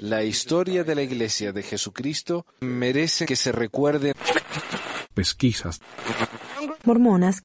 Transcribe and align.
La 0.00 0.22
historia 0.22 0.84
de 0.84 0.94
la 0.94 1.02
Iglesia 1.02 1.52
de 1.52 1.62
Jesucristo 1.62 2.46
merece 2.60 3.26
que 3.26 3.36
se 3.36 3.52
recuerde. 3.52 4.14
Pesquisas. 5.14 5.80
Mormonas. 6.84 7.42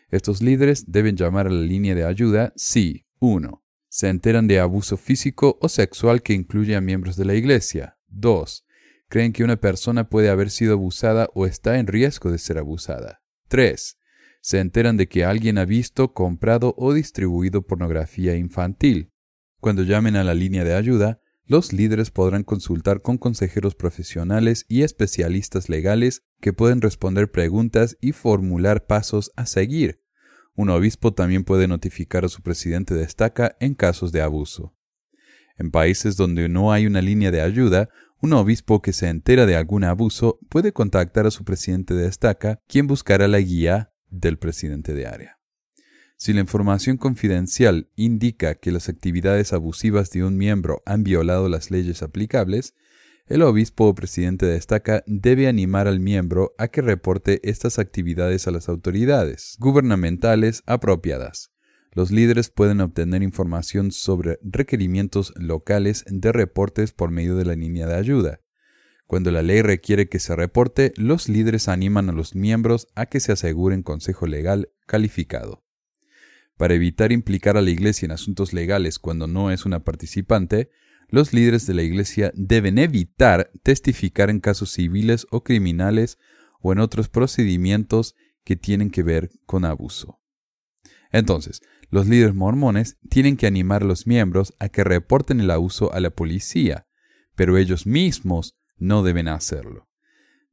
Estos 0.10 0.42
líderes 0.42 0.92
deben 0.92 1.16
llamar 1.16 1.45
a 1.45 1.52
la 1.52 1.62
línea 1.62 1.94
de 1.94 2.04
ayuda 2.04 2.52
si 2.56 3.06
1. 3.20 3.64
Se 3.90 4.10
enteran 4.10 4.48
de 4.48 4.60
abuso 4.60 4.98
físico 4.98 5.60
o 5.62 5.70
sexual 5.70 6.23
que 6.23 6.34
incluye 6.34 6.76
a 6.76 6.82
miembros 6.82 7.16
de 7.16 7.26
la 7.26 7.36
Iglesia. 7.36 8.00
2 8.08 8.66
creen 9.12 9.34
que 9.34 9.44
una 9.44 9.58
persona 9.58 10.08
puede 10.08 10.30
haber 10.30 10.50
sido 10.50 10.72
abusada 10.72 11.30
o 11.34 11.45
está 11.45 11.78
en 11.78 11.86
riesgo 11.86 12.31
de 12.31 12.38
ser 12.38 12.58
abusada. 12.58 13.22
3. 13.50 13.98
Se 14.40 14.59
enteran 14.59 14.95
de 14.95 15.09
que 15.09 15.26
alguien 15.26 15.58
ha 15.58 15.66
visto, 15.66 16.14
comprado 16.14 16.73
o 16.78 16.94
distribuido 16.94 17.62
pornografía 17.62 18.38
infantil. 18.38 19.12
Cuando 19.59 19.84
llamen 19.84 20.16
a 20.16 20.23
la 20.23 20.34
línea 20.34 20.64
de 20.64 20.76
ayuda, 20.76 21.20
los 21.45 21.73
líderes 21.73 22.09
podrán 22.09 22.44
consultar 22.44 23.02
con 23.02 23.17
consejeros 23.17 23.76
profesionales 23.76 24.66
y 24.70 24.84
especialistas 24.84 25.67
legales 25.67 26.23
que 26.39 26.54
pueden 26.54 26.80
responder 26.80 27.30
preguntas 27.30 27.98
y 28.00 28.14
formular 28.14 28.86
pasos 28.86 29.34
a 29.36 29.45
seguir. 29.45 30.02
Un 30.56 30.70
obispo 30.70 31.14
también 31.14 31.44
puede 31.44 31.67
notificar 31.67 32.23
a 32.23 32.30
su 32.30 32.42
presidente 32.42 32.94
de 32.94 33.04
estaca 33.04 33.58
en 33.59 33.73
casos 33.73 34.14
de 34.14 34.22
abuso. 34.22 34.73
En 35.58 35.70
países 35.70 36.16
donde 36.16 36.48
no 36.48 36.72
hay 36.72 36.88
una 36.88 37.02
línea 37.02 37.30
de 37.30 37.42
ayuda, 37.42 37.89
un 38.22 38.33
obispo 38.33 38.81
que 38.81 38.94
se 38.94 39.09
entera 39.09 39.45
de 39.45 39.55
algún 39.55 39.83
abuso 39.83 40.39
puede 40.50 40.73
contactar 40.73 41.25
a 41.25 41.31
su 41.31 41.44
presidente 41.44 41.95
de 41.95 42.08
estaca, 42.08 42.59
quien 42.67 42.88
buscará 42.88 43.27
la 43.27 43.39
guía 43.39 43.94
del 44.09 44.38
presidente 44.38 44.94
de 44.94 45.08
área. 45.08 45.39
Si 46.17 46.33
la 46.33 46.42
información 46.42 46.97
confidencial 46.97 47.89
indica 47.95 48.53
que 48.53 48.72
las 48.72 48.89
actividades 48.89 49.53
abusivas 49.53 50.11
de 50.11 50.23
un 50.23 50.38
miembro 50.38 50.83
han 50.86 51.03
violado 51.03 51.49
las 51.49 51.72
leyes 51.72 52.03
aplicables, 52.03 52.76
el 53.26 53.42
obispo 53.42 53.87
o 53.87 53.95
presidente 53.95 54.45
de 54.45 54.58
estaca 54.58 55.04
debe 55.08 55.48
animar 55.48 55.87
al 55.87 55.99
miembro 55.99 56.54
a 56.60 56.67
que 56.67 56.81
reporte 56.81 57.39
estas 57.43 57.80
actividades 57.80 58.48
a 58.48 58.52
las 58.52 58.70
autoridades 58.70 59.55
gubernamentales 59.58 60.61
apropiadas, 60.67 61.52
los 61.92 62.12
líderes 62.12 62.50
pueden 62.50 62.80
obtener 62.82 63.22
información 63.22 63.92
sobre 63.92 64.40
requerimientos 64.44 65.34
locales 65.36 66.06
de 66.08 66.32
reportes 66.32 66.94
por 66.94 67.12
medio 67.12 67.36
de 67.36 67.46
la 67.46 67.56
línea 67.56 67.86
de 67.88 67.96
ayuda. 67.96 68.40
Cuando 69.06 69.30
la 69.32 69.42
ley 69.42 69.62
requiere 69.62 70.08
que 70.08 70.20
se 70.20 70.36
reporte, 70.38 70.94
los 70.96 71.28
líderes 71.28 71.68
animan 71.68 72.10
a 72.10 72.14
los 72.14 72.34
miembros 72.34 72.88
a 72.96 73.08
que 73.08 73.20
se 73.20 73.34
aseguren 73.34 73.84
consejo 73.84 74.26
legal 74.26 74.70
calificado. 74.88 75.66
Para 76.56 76.76
evitar 76.76 77.12
implicar 77.12 77.58
a 77.58 77.62
la 77.62 77.72
Iglesia 77.72 78.06
en 78.06 78.14
asuntos 78.14 78.54
legales 78.54 79.00
cuando 79.00 79.28
no 79.28 79.52
es 79.52 79.66
una 79.66 79.84
participante, 79.84 80.70
los 81.10 81.34
líderes 81.34 81.66
de 81.66 81.73
la 81.73 81.82
Iglesia 81.82 82.32
deben 82.36 82.78
evitar 82.78 83.52
testificar 83.64 84.30
en 84.30 84.40
casos 84.40 84.72
civiles 84.72 85.28
o 85.30 85.44
criminales 85.44 86.18
o 86.62 86.72
en 86.72 86.80
otros 86.80 87.10
procedimientos 87.10 88.16
que 88.46 88.56
tienen 88.56 88.92
que 88.92 89.04
ver 89.04 89.30
con 89.46 89.66
abuso. 89.66 90.22
Entonces, 91.12 91.62
los 91.92 92.08
líderes 92.08 92.34
mormones 92.34 92.98
tienen 93.10 93.38
que 93.38 93.48
animar 93.48 93.84
a 93.84 93.86
los 93.86 94.08
miembros 94.08 94.54
a 94.60 94.70
que 94.70 94.84
reporten 94.84 95.42
el 95.42 95.52
abuso 95.52 95.94
a 95.94 96.00
la 96.00 96.10
policía, 96.10 96.88
pero 97.36 97.58
ellos 97.58 97.86
mismos 97.86 98.58
no 98.78 99.04
deben 99.04 99.28
hacerlo. 99.28 99.90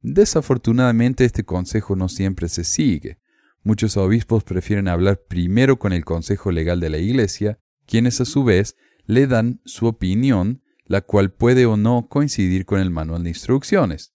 Desafortunadamente 0.01 1.25
este 1.25 1.45
consejo 1.45 1.95
no 1.95 2.09
siempre 2.09 2.49
se 2.49 2.65
sigue. 2.65 3.19
Muchos 3.63 3.97
obispos 3.97 4.43
prefieren 4.43 4.87
hablar 4.87 5.23
primero 5.27 5.79
con 5.79 5.93
el 5.93 6.05
consejo 6.05 6.51
legal 6.51 6.79
de 6.81 6.89
la 6.89 6.97
Iglesia, 6.97 7.59
quienes 7.85 8.21
a 8.21 8.25
su 8.25 8.43
vez 8.43 8.75
le 9.05 9.25
dan 9.25 9.61
su 9.65 9.87
opinión, 9.87 10.61
la 10.85 11.01
cual 11.01 11.31
puede 11.31 11.65
o 11.65 11.77
no 11.77 12.07
coincidir 12.09 12.65
con 12.65 12.79
el 12.79 12.91
manual 12.91 13.23
de 13.23 13.29
instrucciones. 13.29 14.13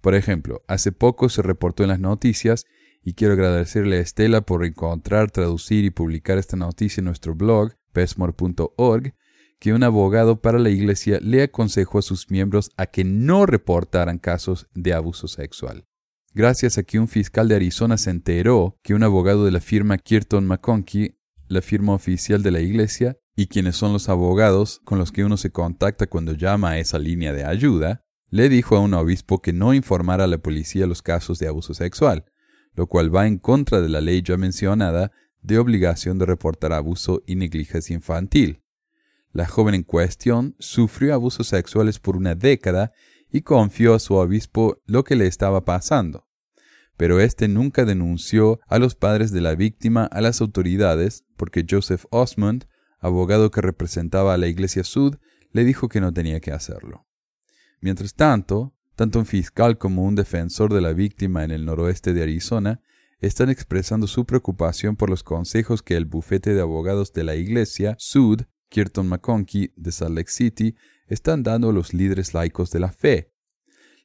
Por 0.00 0.14
ejemplo, 0.14 0.62
hace 0.68 0.92
poco 0.92 1.28
se 1.28 1.42
reportó 1.42 1.84
en 1.84 1.90
las 1.90 2.00
noticias 2.00 2.66
y 3.04 3.12
quiero 3.12 3.34
agradecerle 3.34 3.98
a 3.98 4.00
Estela 4.00 4.40
por 4.40 4.64
encontrar, 4.64 5.30
traducir 5.30 5.84
y 5.84 5.90
publicar 5.90 6.38
esta 6.38 6.56
noticia 6.56 7.02
en 7.02 7.04
nuestro 7.04 7.34
blog, 7.34 7.74
pesmore.org, 7.92 9.14
que 9.60 9.72
un 9.74 9.82
abogado 9.82 10.40
para 10.40 10.58
la 10.58 10.70
iglesia 10.70 11.20
le 11.20 11.42
aconsejó 11.42 11.98
a 11.98 12.02
sus 12.02 12.30
miembros 12.30 12.70
a 12.76 12.86
que 12.86 13.04
no 13.04 13.44
reportaran 13.44 14.18
casos 14.18 14.68
de 14.74 14.94
abuso 14.94 15.28
sexual. 15.28 15.84
Gracias 16.32 16.78
a 16.78 16.82
que 16.82 16.98
un 16.98 17.06
fiscal 17.06 17.46
de 17.46 17.56
Arizona 17.56 17.98
se 17.98 18.10
enteró 18.10 18.78
que 18.82 18.94
un 18.94 19.02
abogado 19.02 19.44
de 19.44 19.52
la 19.52 19.60
firma 19.60 19.98
Kirton 19.98 20.46
McConkie, 20.46 21.18
la 21.46 21.60
firma 21.60 21.92
oficial 21.92 22.42
de 22.42 22.50
la 22.50 22.60
iglesia, 22.60 23.18
y 23.36 23.46
quienes 23.48 23.76
son 23.76 23.92
los 23.92 24.08
abogados 24.08 24.80
con 24.84 24.98
los 24.98 25.12
que 25.12 25.24
uno 25.24 25.36
se 25.36 25.50
contacta 25.50 26.06
cuando 26.06 26.32
llama 26.32 26.70
a 26.70 26.78
esa 26.78 26.98
línea 26.98 27.32
de 27.32 27.44
ayuda, 27.44 28.02
le 28.30 28.48
dijo 28.48 28.76
a 28.76 28.80
un 28.80 28.94
obispo 28.94 29.42
que 29.42 29.52
no 29.52 29.74
informara 29.74 30.24
a 30.24 30.28
la 30.28 30.38
policía 30.38 30.86
los 30.86 31.02
casos 31.02 31.38
de 31.38 31.48
abuso 31.48 31.74
sexual 31.74 32.24
lo 32.74 32.86
cual 32.86 33.14
va 33.14 33.26
en 33.26 33.38
contra 33.38 33.80
de 33.80 33.88
la 33.88 34.00
ley 34.00 34.22
ya 34.22 34.36
mencionada 34.36 35.12
de 35.42 35.58
obligación 35.58 36.18
de 36.18 36.26
reportar 36.26 36.72
abuso 36.72 37.22
y 37.26 37.36
negligencia 37.36 37.94
infantil. 37.94 38.62
La 39.32 39.46
joven 39.46 39.74
en 39.74 39.82
cuestión 39.82 40.54
sufrió 40.58 41.12
abusos 41.14 41.48
sexuales 41.48 41.98
por 41.98 42.16
una 42.16 42.34
década 42.34 42.92
y 43.30 43.42
confió 43.42 43.94
a 43.94 43.98
su 43.98 44.14
obispo 44.14 44.80
lo 44.86 45.04
que 45.04 45.16
le 45.16 45.26
estaba 45.26 45.64
pasando. 45.64 46.28
Pero 46.96 47.20
éste 47.20 47.48
nunca 47.48 47.84
denunció 47.84 48.60
a 48.68 48.78
los 48.78 48.94
padres 48.94 49.32
de 49.32 49.40
la 49.40 49.56
víctima 49.56 50.04
a 50.04 50.20
las 50.20 50.40
autoridades 50.40 51.24
porque 51.36 51.66
Joseph 51.68 52.04
Osmond, 52.10 52.66
abogado 53.00 53.50
que 53.50 53.60
representaba 53.60 54.34
a 54.34 54.38
la 54.38 54.46
Iglesia 54.46 54.84
Sud, 54.84 55.16
le 55.50 55.64
dijo 55.64 55.88
que 55.88 56.00
no 56.00 56.12
tenía 56.12 56.40
que 56.40 56.52
hacerlo. 56.52 57.06
Mientras 57.80 58.14
tanto, 58.14 58.73
tanto 58.96 59.18
un 59.18 59.26
fiscal 59.26 59.78
como 59.78 60.04
un 60.04 60.14
defensor 60.14 60.72
de 60.72 60.80
la 60.80 60.92
víctima 60.92 61.44
en 61.44 61.50
el 61.50 61.64
noroeste 61.64 62.12
de 62.12 62.22
Arizona 62.22 62.80
están 63.20 63.50
expresando 63.50 64.06
su 64.06 64.24
preocupación 64.24 64.96
por 64.96 65.10
los 65.10 65.22
consejos 65.22 65.82
que 65.82 65.96
el 65.96 66.04
bufete 66.04 66.54
de 66.54 66.60
abogados 66.60 67.12
de 67.12 67.24
la 67.24 67.36
iglesia, 67.36 67.96
Sud, 67.98 68.42
Kirton 68.68 69.08
McConkie, 69.08 69.72
de 69.76 69.92
Salt 69.92 70.16
Lake 70.16 70.30
City, 70.30 70.76
están 71.06 71.42
dando 71.42 71.70
a 71.70 71.72
los 71.72 71.94
líderes 71.94 72.34
laicos 72.34 72.70
de 72.70 72.80
la 72.80 72.92
fe. 72.92 73.32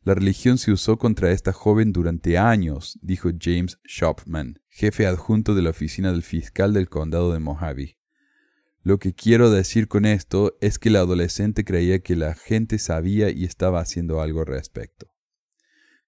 La 0.04 0.16
religión 0.16 0.58
se 0.58 0.72
usó 0.72 0.98
contra 0.98 1.32
esta 1.32 1.52
joven 1.52 1.92
durante 1.92 2.38
años, 2.38 2.98
dijo 3.02 3.30
James 3.38 3.80
Shopman, 3.84 4.60
jefe 4.70 5.06
adjunto 5.06 5.56
de 5.56 5.62
la 5.62 5.72
oficina 5.72 6.12
del 6.12 6.24
fiscal 6.24 6.74
del 6.74 6.88
condado 6.88 7.34
de 7.34 7.40
Mojave. 7.40 7.99
Lo 8.82 8.98
que 8.98 9.14
quiero 9.14 9.52
decir 9.52 9.88
con 9.88 10.06
esto 10.06 10.58
es 10.62 10.80
que 10.80 10.90
el 10.90 10.96
adolescente 10.96 11.66
creía 11.66 12.00
que 12.00 12.16
la 12.16 12.34
gente 12.34 12.80
sabía 12.80 13.30
y 13.30 13.44
estaba 13.44 13.82
haciendo 13.82 14.22
algo 14.22 14.42
al 14.42 14.48
respecto. 14.48 15.08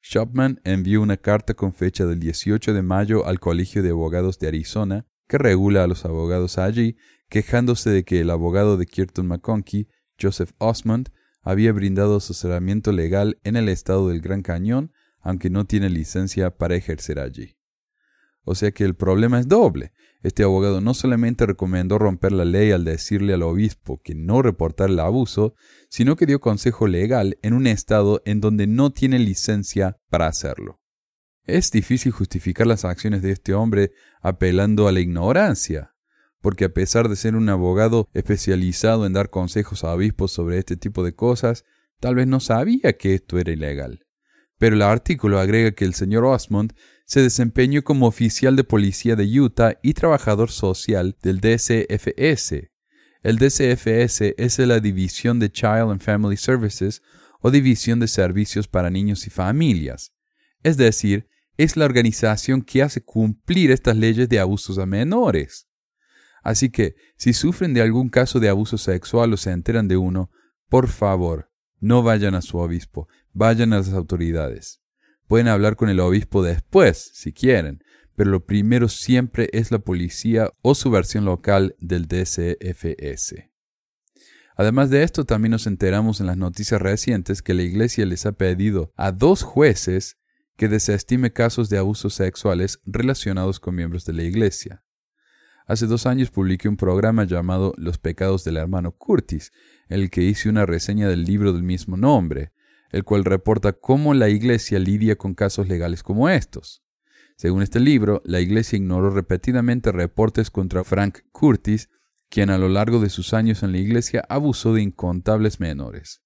Shopman 0.01 0.62
envió 0.63 1.01
una 1.01 1.18
carta 1.18 1.53
con 1.53 1.73
fecha 1.73 2.06
del 2.06 2.19
18 2.19 2.73
de 2.73 2.81
mayo 2.81 3.27
al 3.27 3.39
Colegio 3.39 3.83
de 3.83 3.89
Abogados 3.89 4.39
de 4.39 4.47
Arizona, 4.47 5.06
que 5.27 5.38
regula 5.38 5.83
a 5.83 5.88
los 5.88 6.06
abogados 6.06 6.57
allí, 6.57 6.97
quejándose 7.29 7.89
de 7.89 8.03
que 8.03 8.21
el 8.21 8.29
abogado 8.29 8.77
de 8.77 8.85
Kirton 8.85 9.27
McConkie, 9.27 9.88
Joseph 10.19 10.51
Osmond, 10.57 11.09
había 11.41 11.71
brindado 11.71 12.18
asesoramiento 12.18 12.91
legal 12.91 13.39
en 13.44 13.56
el 13.56 13.69
estado 13.69 14.09
del 14.09 14.21
Gran 14.21 14.41
Cañón, 14.41 14.91
aunque 15.19 15.50
no 15.50 15.65
tiene 15.65 15.89
licencia 15.89 16.57
para 16.57 16.75
ejercer 16.75 17.19
allí. 17.19 17.57
O 18.44 18.56
sea 18.56 18.71
que 18.71 18.83
el 18.83 18.95
problema 18.95 19.39
es 19.39 19.47
doble. 19.47 19.94
Este 20.23 20.44
abogado 20.44 20.81
no 20.81 20.94
solamente 20.94 21.47
recomendó 21.47 21.97
romper 21.97 22.31
la 22.31 22.45
ley 22.45 22.71
al 22.71 22.85
decirle 22.85 23.33
al 23.33 23.41
obispo 23.41 24.00
que 24.03 24.13
no 24.13 24.44
reportar 24.44 24.89
el 24.89 25.00
abuso, 25.00 25.56
sino 25.89 26.15
que 26.15 26.27
dio 26.27 26.39
consejo 26.39 26.88
legal 26.88 27.39
en 27.41 27.53
un 27.53 27.65
estado 27.65 28.21
en 28.25 28.39
donde 28.39 28.68
no 28.68 28.91
tiene 28.91 29.18
licencia 29.18 29.97
para 30.09 30.27
hacerlo. 30.27 30.79
Es 31.44 31.71
difícil 31.71 32.12
justificar 32.12 32.68
las 32.68 32.85
acciones 32.85 33.23
de 33.23 33.31
este 33.31 33.56
hombre 33.56 33.94
apelando 34.21 34.88
a 34.88 34.91
la 34.91 35.00
ignorancia, 35.00 35.95
porque 36.39 36.65
a 36.65 36.69
pesar 36.69 37.09
de 37.09 37.15
ser 37.15 37.35
un 37.35 37.50
abogado 37.50 38.07
especializado 38.13 39.07
en 39.07 39.13
dar 39.13 39.31
consejos 39.31 39.83
a 39.83 39.94
obispos 39.94 40.31
sobre 40.31 40.59
este 40.59 40.77
tipo 40.77 41.03
de 41.03 41.15
cosas, 41.15 41.65
tal 42.00 42.15
vez 42.15 42.27
no 42.27 42.39
sabía 42.39 42.94
que 42.94 43.15
esto 43.15 43.39
era 43.39 43.51
ilegal. 43.51 44.06
Pero 44.59 44.75
el 44.75 44.83
artículo 44.83 45.39
agrega 45.39 45.71
que 45.71 45.85
el 45.85 45.95
señor 45.95 46.25
Osmond 46.25 46.73
se 47.06 47.21
desempeñó 47.21 47.83
como 47.83 48.07
oficial 48.07 48.56
de 48.56 48.63
policía 48.63 49.15
de 49.15 49.39
Utah 49.39 49.77
y 49.81 49.94
trabajador 49.94 50.51
social 50.51 51.18
del 51.21 51.39
DCFS. 51.39 52.69
El 53.24 53.38
DCFS 53.38 54.33
es 54.38 54.59
la 54.59 54.80
División 54.80 55.39
de 55.39 55.51
Child 55.51 55.92
and 55.92 56.01
Family 56.01 56.38
Services 56.38 57.01
o 57.39 57.51
División 57.51 58.00
de 58.00 58.07
Servicios 58.07 58.68
para 58.68 58.89
Niños 58.89 59.27
y 59.27 59.30
Familias. 59.30 60.13
Es 60.63 60.77
decir, 60.77 61.27
es 61.57 61.77
la 61.77 61.86
organización 61.86 62.62
que 62.62 62.81
hace 62.81 63.04
cumplir 63.04 63.71
estas 63.71 63.95
leyes 63.95 64.30
de 64.30 64.39
abusos 64.39 64.77
a 64.80 64.86
menores. 64.86 65.68
Así 66.44 66.69
que, 66.69 66.95
si 67.18 67.33
sufren 67.33 67.74
de 67.74 67.81
algún 67.81 68.09
caso 68.09 68.39
de 68.39 68.50
abuso 68.50 68.77
sexual 68.77 69.33
o 69.33 69.38
se 69.38 69.51
enteran 69.51 69.88
de 69.88 69.97
uno, 69.97 70.31
por 70.69 70.88
favor, 70.88 71.51
no 71.80 72.01
vayan 72.01 72.33
a 72.36 72.42
su 72.42 72.57
obispo, 72.57 73.07
vayan 73.33 73.74
a 73.74 73.77
las 73.77 73.94
autoridades. 73.94 74.81
Pueden 75.31 75.48
hablar 75.48 75.78
con 75.78 75.88
el 75.88 76.01
obispo 76.01 76.44
después, 76.44 77.10
si 77.13 77.31
quieren, 77.31 77.81
pero 78.18 78.30
lo 78.30 78.45
primero 78.45 78.89
siempre 78.89 79.48
es 79.54 79.72
la 79.72 79.80
policía 79.80 80.51
o 80.62 80.75
su 80.75 80.92
versión 80.92 81.24
local 81.24 81.74
del 81.80 82.10
DCFS. 82.10 83.36
Además 84.57 84.89
de 84.89 85.04
esto, 85.04 85.24
también 85.24 85.51
nos 85.51 85.68
enteramos 85.68 86.19
en 86.19 86.28
las 86.28 86.36
noticias 86.36 86.81
recientes 86.81 87.42
que 87.42 87.54
la 87.54 87.62
Iglesia 87.62 88.06
les 88.06 88.25
ha 88.25 88.33
pedido 88.33 88.92
a 88.98 89.13
dos 89.13 89.44
jueces 89.44 90.18
que 90.57 90.68
desestime 90.68 91.31
casos 91.31 91.69
de 91.69 91.78
abusos 91.78 92.13
sexuales 92.13 92.81
relacionados 92.86 93.62
con 93.62 93.75
miembros 93.75 94.04
de 94.04 94.12
la 94.12 94.24
Iglesia. 94.24 94.83
Hace 95.66 95.88
dos 95.88 96.07
años 96.07 96.30
publiqué 96.30 96.68
un 96.68 96.75
programa 96.75 97.24
llamado 97.24 97.74
Los 97.78 98.00
pecados 98.00 98.44
del 98.44 98.57
hermano 98.57 98.92
Curtis, 98.92 99.54
en 99.88 100.01
el 100.01 100.10
que 100.10 100.24
hice 100.24 100.50
una 100.50 100.66
reseña 100.66 101.07
del 101.07 101.24
libro 101.24 101.54
del 101.54 101.63
mismo 101.63 101.95
nombre, 101.95 102.51
el 102.92 103.04
cual 103.04 103.26
reporta 103.26 103.74
cómo 103.74 104.14
la 104.14 104.30
Iglesia 104.30 104.80
lidia 104.80 105.16
con 105.18 105.34
casos 105.34 105.68
legales 105.68 106.04
como 106.04 106.30
estos. 106.30 106.84
Según 107.38 107.64
este 107.64 107.80
libro, 107.80 108.22
la 108.26 108.40
Iglesia 108.40 108.78
ignoró 108.78 109.10
repetidamente 109.10 109.92
reportes 109.92 110.52
contra 110.52 110.84
Frank 110.84 111.20
Curtis, 111.32 111.90
quien 112.30 112.50
a 112.50 112.58
lo 112.58 112.70
largo 112.70 113.00
de 113.00 113.10
sus 113.10 113.34
años 113.34 113.64
en 113.64 113.72
la 113.72 113.80
Iglesia 113.80 114.24
abusó 114.30 114.74
de 114.74 114.82
incontables 114.82 115.60
menores. 115.60 116.22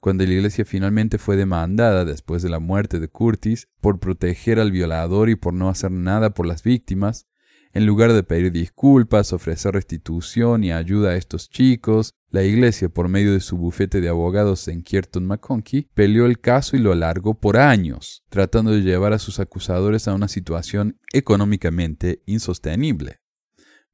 Cuando 0.00 0.24
la 0.24 0.32
Iglesia 0.32 0.64
finalmente 0.64 1.18
fue 1.18 1.36
demandada 1.36 2.04
después 2.04 2.42
de 2.42 2.48
la 2.48 2.60
muerte 2.60 3.00
de 3.00 3.08
Curtis 3.08 3.68
por 3.80 3.98
proteger 3.98 4.60
al 4.60 4.70
violador 4.70 5.28
y 5.28 5.34
por 5.34 5.54
no 5.54 5.68
hacer 5.68 5.90
nada 5.90 6.30
por 6.34 6.46
las 6.46 6.62
víctimas, 6.62 7.26
en 7.72 7.86
lugar 7.86 8.12
de 8.12 8.22
pedir 8.22 8.52
disculpas, 8.52 9.32
ofrecer 9.32 9.74
restitución 9.74 10.64
y 10.64 10.72
ayuda 10.72 11.10
a 11.10 11.16
estos 11.16 11.50
chicos, 11.50 12.14
la 12.30 12.42
iglesia, 12.42 12.90
por 12.90 13.08
medio 13.08 13.32
de 13.32 13.40
su 13.40 13.56
bufete 13.56 14.02
de 14.02 14.08
abogados 14.10 14.68
en 14.68 14.82
Kierton 14.82 15.26
McConkie, 15.26 15.88
peleó 15.94 16.26
el 16.26 16.40
caso 16.40 16.76
y 16.76 16.78
lo 16.78 16.92
alargó 16.92 17.34
por 17.34 17.56
años, 17.56 18.22
tratando 18.28 18.72
de 18.72 18.82
llevar 18.82 19.14
a 19.14 19.18
sus 19.18 19.40
acusadores 19.40 20.08
a 20.08 20.14
una 20.14 20.28
situación 20.28 20.98
económicamente 21.14 22.22
insostenible. 22.26 23.20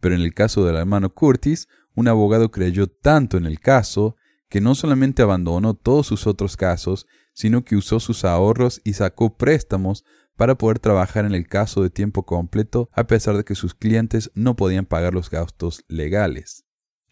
Pero 0.00 0.16
en 0.16 0.20
el 0.20 0.34
caso 0.34 0.64
del 0.64 0.76
hermano 0.76 1.14
Curtis, 1.14 1.68
un 1.94 2.08
abogado 2.08 2.50
creyó 2.50 2.88
tanto 2.88 3.36
en 3.36 3.46
el 3.46 3.60
caso 3.60 4.16
que 4.48 4.60
no 4.60 4.74
solamente 4.74 5.22
abandonó 5.22 5.74
todos 5.74 6.08
sus 6.08 6.26
otros 6.26 6.56
casos, 6.56 7.06
sino 7.32 7.64
que 7.64 7.76
usó 7.76 8.00
sus 8.00 8.24
ahorros 8.24 8.80
y 8.84 8.94
sacó 8.94 9.36
préstamos 9.36 10.04
para 10.36 10.58
poder 10.58 10.80
trabajar 10.80 11.24
en 11.24 11.34
el 11.34 11.46
caso 11.46 11.82
de 11.82 11.90
tiempo 11.90 12.26
completo 12.26 12.90
a 12.92 13.06
pesar 13.06 13.36
de 13.36 13.44
que 13.44 13.54
sus 13.54 13.74
clientes 13.74 14.32
no 14.34 14.56
podían 14.56 14.86
pagar 14.86 15.14
los 15.14 15.30
gastos 15.30 15.84
legales. 15.86 16.63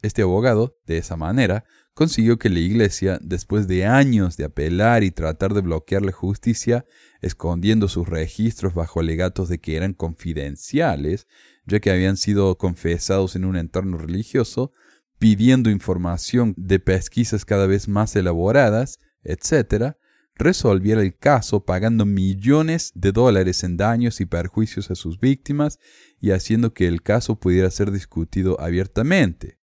Este 0.02 0.22
abogado, 0.22 0.76
de 0.84 0.98
esa 0.98 1.16
manera, 1.16 1.64
consiguió 1.94 2.36
que 2.36 2.48
la 2.48 2.58
Iglesia, 2.58 3.20
después 3.22 3.68
de 3.68 3.86
años 3.86 4.36
de 4.36 4.44
apelar 4.44 5.04
y 5.04 5.12
tratar 5.12 5.54
de 5.54 5.60
bloquear 5.60 6.02
la 6.02 6.10
justicia, 6.10 6.84
escondiendo 7.20 7.86
sus 7.86 8.08
registros 8.08 8.74
bajo 8.74 8.98
alegatos 8.98 9.48
de 9.48 9.60
que 9.60 9.76
eran 9.76 9.94
confidenciales, 9.94 11.28
ya 11.66 11.78
que 11.78 11.92
habían 11.92 12.16
sido 12.16 12.58
confesados 12.58 13.36
en 13.36 13.44
un 13.44 13.56
entorno 13.56 13.96
religioso, 13.96 14.72
pidiendo 15.18 15.70
información 15.70 16.52
de 16.56 16.80
pesquisas 16.80 17.44
cada 17.44 17.68
vez 17.68 17.86
más 17.86 18.16
elaboradas, 18.16 18.98
etc., 19.22 19.94
resolviera 20.34 21.02
el 21.02 21.16
caso 21.16 21.64
pagando 21.64 22.06
millones 22.06 22.90
de 22.96 23.12
dólares 23.12 23.62
en 23.62 23.76
daños 23.76 24.20
y 24.20 24.26
perjuicios 24.26 24.90
a 24.90 24.96
sus 24.96 25.20
víctimas 25.20 25.78
y 26.20 26.32
haciendo 26.32 26.74
que 26.74 26.88
el 26.88 27.02
caso 27.02 27.38
pudiera 27.38 27.70
ser 27.70 27.92
discutido 27.92 28.60
abiertamente. 28.60 29.61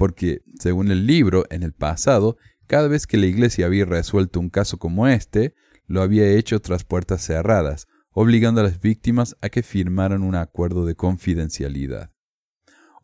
Porque, 0.00 0.40
según 0.58 0.90
el 0.90 1.06
libro, 1.06 1.44
en 1.50 1.62
el 1.62 1.74
pasado, 1.74 2.38
cada 2.66 2.88
vez 2.88 3.06
que 3.06 3.18
la 3.18 3.26
Iglesia 3.26 3.66
había 3.66 3.84
resuelto 3.84 4.40
un 4.40 4.48
caso 4.48 4.78
como 4.78 5.06
este, 5.06 5.54
lo 5.86 6.00
había 6.00 6.26
hecho 6.26 6.58
tras 6.60 6.84
puertas 6.84 7.22
cerradas, 7.22 7.86
obligando 8.10 8.62
a 8.62 8.64
las 8.64 8.80
víctimas 8.80 9.36
a 9.42 9.50
que 9.50 9.62
firmaran 9.62 10.22
un 10.22 10.36
acuerdo 10.36 10.86
de 10.86 10.94
confidencialidad. 10.94 12.12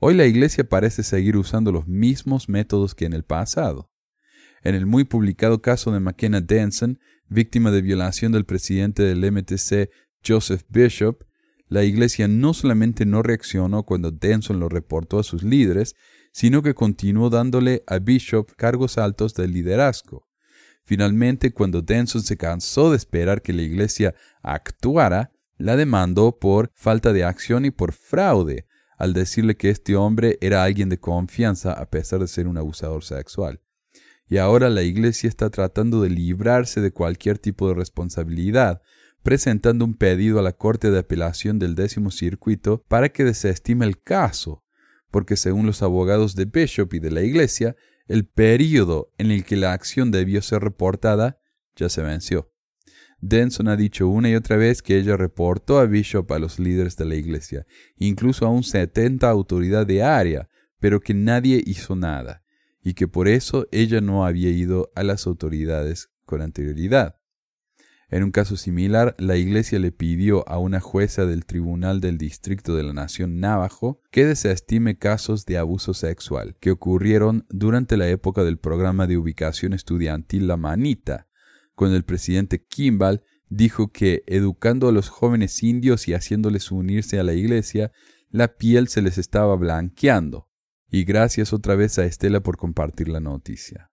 Hoy 0.01 0.15
la 0.15 0.25
Iglesia 0.25 0.67
parece 0.67 1.03
seguir 1.03 1.37
usando 1.37 1.71
los 1.71 1.87
mismos 1.87 2.49
métodos 2.49 2.95
que 2.95 3.05
en 3.05 3.13
el 3.13 3.25
pasado. 3.25 3.91
En 4.63 4.75
el 4.75 4.87
muy 4.87 5.05
publicado 5.05 5.61
caso 5.61 5.93
de 5.93 6.01
McKenna 6.01 6.41
Denson, 6.41 6.99
víctima 7.29 7.71
de 7.71 7.83
violación 7.83 8.33
del 8.33 8.47
presidente 8.47 9.03
del 9.03 9.21
MTC, 9.33 9.91
Joseph 10.27 10.63
Bishop, 10.71 11.25
la 11.69 11.85
iglesia 11.85 12.27
no 12.27 12.55
solamente 12.55 13.05
no 13.05 13.23
reaccionó 13.23 13.83
cuando 13.83 14.13
Denson 14.13 14.61
lo 14.61 14.71
reportó 14.71 15.19
a 15.19 15.25
sus 15.25 15.43
líderes, 15.43 15.95
sino 16.37 16.61
que 16.61 16.75
continuó 16.75 17.31
dándole 17.31 17.83
a 17.87 17.99
Bishop 17.99 18.53
cargos 18.57 18.99
altos 18.99 19.33
de 19.33 19.49
liderazgo. 19.49 20.29
Finalmente, 20.85 21.53
cuando 21.53 21.81
Denson 21.81 22.23
se 22.23 22.37
cansó 22.37 22.91
de 22.91 22.99
esperar 22.99 23.41
que 23.41 23.55
la 23.55 23.63
iglesia 23.63 24.15
actuara, 24.43 25.33
la 25.57 25.77
demandó 25.77 26.39
por 26.39 26.71
falta 26.75 27.15
de 27.15 27.25
acción 27.25 27.65
y 27.65 27.71
por 27.71 27.93
fraude, 27.93 28.67
al 28.99 29.15
decirle 29.15 29.57
que 29.57 29.71
este 29.71 29.97
hombre 29.97 30.37
era 30.43 30.63
alguien 30.63 30.91
de 30.91 31.01
confianza 31.01 31.73
a 31.73 31.89
pesar 31.89 32.21
de 32.21 32.29
ser 32.29 32.49
un 32.49 32.59
abusador 32.59 33.03
sexual 33.03 33.63
y 34.29 34.39
ahora 34.39 34.69
la 34.71 34.83
Iglesia 34.83 35.29
está 35.29 35.51
tratando 35.51 36.03
de 36.03 36.11
librarse 36.11 36.81
de 36.81 36.91
cualquier 36.91 37.39
tipo 37.39 37.69
de 37.69 37.75
responsabilidad, 37.75 38.83
presentando 39.23 39.85
un 39.85 39.95
pedido 39.95 40.39
a 40.39 40.43
la 40.43 40.53
Corte 40.53 40.91
de 40.91 40.99
Apelación 40.99 41.59
del 41.59 41.75
décimo 41.75 42.11
circuito 42.11 42.83
para 42.89 43.09
que 43.09 43.25
desestime 43.25 43.87
el 43.87 44.03
caso, 44.03 44.65
porque 45.17 45.39
según 45.39 45.65
los 45.65 45.83
abogados 45.83 46.37
de 46.37 46.45
Bishop 46.45 46.93
y 46.93 46.99
de 46.99 47.11
la 47.11 47.23
Iglesia, 47.23 47.75
el 48.07 48.27
período 48.27 49.15
en 49.17 49.31
el 49.31 49.47
que 49.47 49.57
la 49.57 49.73
acción 49.73 50.11
debió 50.11 50.43
ser 50.43 50.61
reportada 50.61 51.41
ya 51.75 51.89
se 51.89 52.03
venció. 52.03 52.53
Denson 53.23 53.69
ha 53.69 53.77
dicho 53.77 54.09
una 54.09 54.29
y 54.29 54.35
otra 54.35 54.59
vez 54.59 54.83
que 54.83 54.99
ella 54.99 55.17
reportó 55.17 55.79
a 55.79 55.87
Bishop 55.87 56.31
a 56.33 56.39
los 56.39 56.59
líderes 56.59 56.99
de 56.99 57.07
la 57.07 57.15
Iglesia, 57.15 57.67
incluso 57.97 58.45
a 58.45 58.51
un 58.51 58.63
70 58.63 59.27
autoridad 59.27 59.87
de 59.87 60.03
área, 60.03 60.51
pero 60.81 61.01
que 61.01 61.15
nadie 61.15 61.63
hizo 61.65 61.97
nada 61.97 62.43
y 62.83 62.93
que 62.93 63.09
por 63.09 63.27
eso 63.27 63.67
ella 63.73 64.03
no 64.03 64.27
había 64.27 64.51
ido 64.51 64.93
a 64.95 65.03
las 65.03 65.27
autoridades 65.27 66.11
con 66.27 66.43
anterioridad. 66.43 67.17
En 68.09 68.23
un 68.23 68.31
caso 68.31 68.57
similar, 68.57 69.17
la 69.19 69.37
Iglesia 69.37 69.81
le 69.81 69.91
pidió 69.91 70.49
a 70.49 70.59
una 70.59 70.79
jueza 70.79 71.27
del 71.27 71.45
Tribunal 71.45 72.01
del 72.01 72.19
Distrito 72.19 72.77
de 72.77 72.85
la 72.85 72.93
Nación 72.93 73.41
Navajo 73.41 74.01
que 74.13 74.25
desestime 74.25 74.97
casos 74.97 75.45
de 75.45 75.59
abuso 75.59 75.93
sexual 75.93 76.57
que 76.61 76.71
ocurrieron 76.71 77.47
durante 77.51 77.97
la 77.97 78.09
época 78.09 78.45
del 78.45 78.59
programa 78.59 79.09
de 79.09 79.17
ubicación 79.17 79.73
estudiantil 79.73 80.47
La 80.47 80.57
Manita, 80.57 81.27
cuando 81.75 81.97
el 81.97 82.05
presidente 82.05 82.65
Kimball 82.65 83.25
dijo 83.49 83.91
que 83.91 84.23
educando 84.27 84.89
a 84.89 84.93
los 84.93 85.09
jóvenes 85.09 85.63
indios 85.65 86.07
y 86.07 86.15
haciéndoles 86.15 86.71
unirse 86.71 87.19
a 87.19 87.25
la 87.25 87.35
Iglesia, 87.35 87.91
la 88.31 88.57
piel 88.57 88.87
se 88.87 89.03
les 89.03 89.19
estaba 89.19 89.57
blanqueando. 89.57 90.49
Y 90.89 91.05
gracias 91.05 91.53
otra 91.53 91.75
vez 91.75 91.99
a 91.99 92.05
Estela 92.05 92.41
por 92.41 92.57
compartir 92.57 93.09
la 93.09 93.21
noticia. 93.21 93.86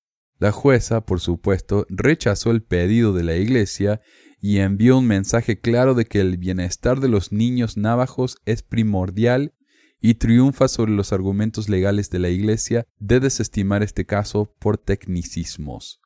La 0.43 0.51
jueza, 0.51 1.05
por 1.05 1.21
supuesto, 1.21 1.85
rechazó 1.87 2.51
el 2.51 2.63
pedido 2.63 3.13
de 3.13 3.23
la 3.23 3.37
Iglesia 3.37 4.01
y 4.41 4.57
envió 4.57 4.97
un 4.97 5.07
mensaje 5.07 5.61
claro 5.61 5.93
de 5.93 6.03
que 6.03 6.19
el 6.19 6.35
bienestar 6.35 6.99
de 6.99 7.07
los 7.07 7.31
niños 7.31 7.77
navajos 7.77 8.35
es 8.43 8.61
primordial 8.61 9.53
y 10.01 10.15
triunfa 10.15 10.67
sobre 10.67 10.91
los 10.91 11.13
argumentos 11.13 11.69
legales 11.69 12.09
de 12.09 12.19
la 12.19 12.27
Iglesia 12.27 12.85
de 12.99 13.21
desestimar 13.21 13.83
este 13.83 14.05
caso 14.05 14.53
por 14.59 14.77
tecnicismos. 14.77 16.02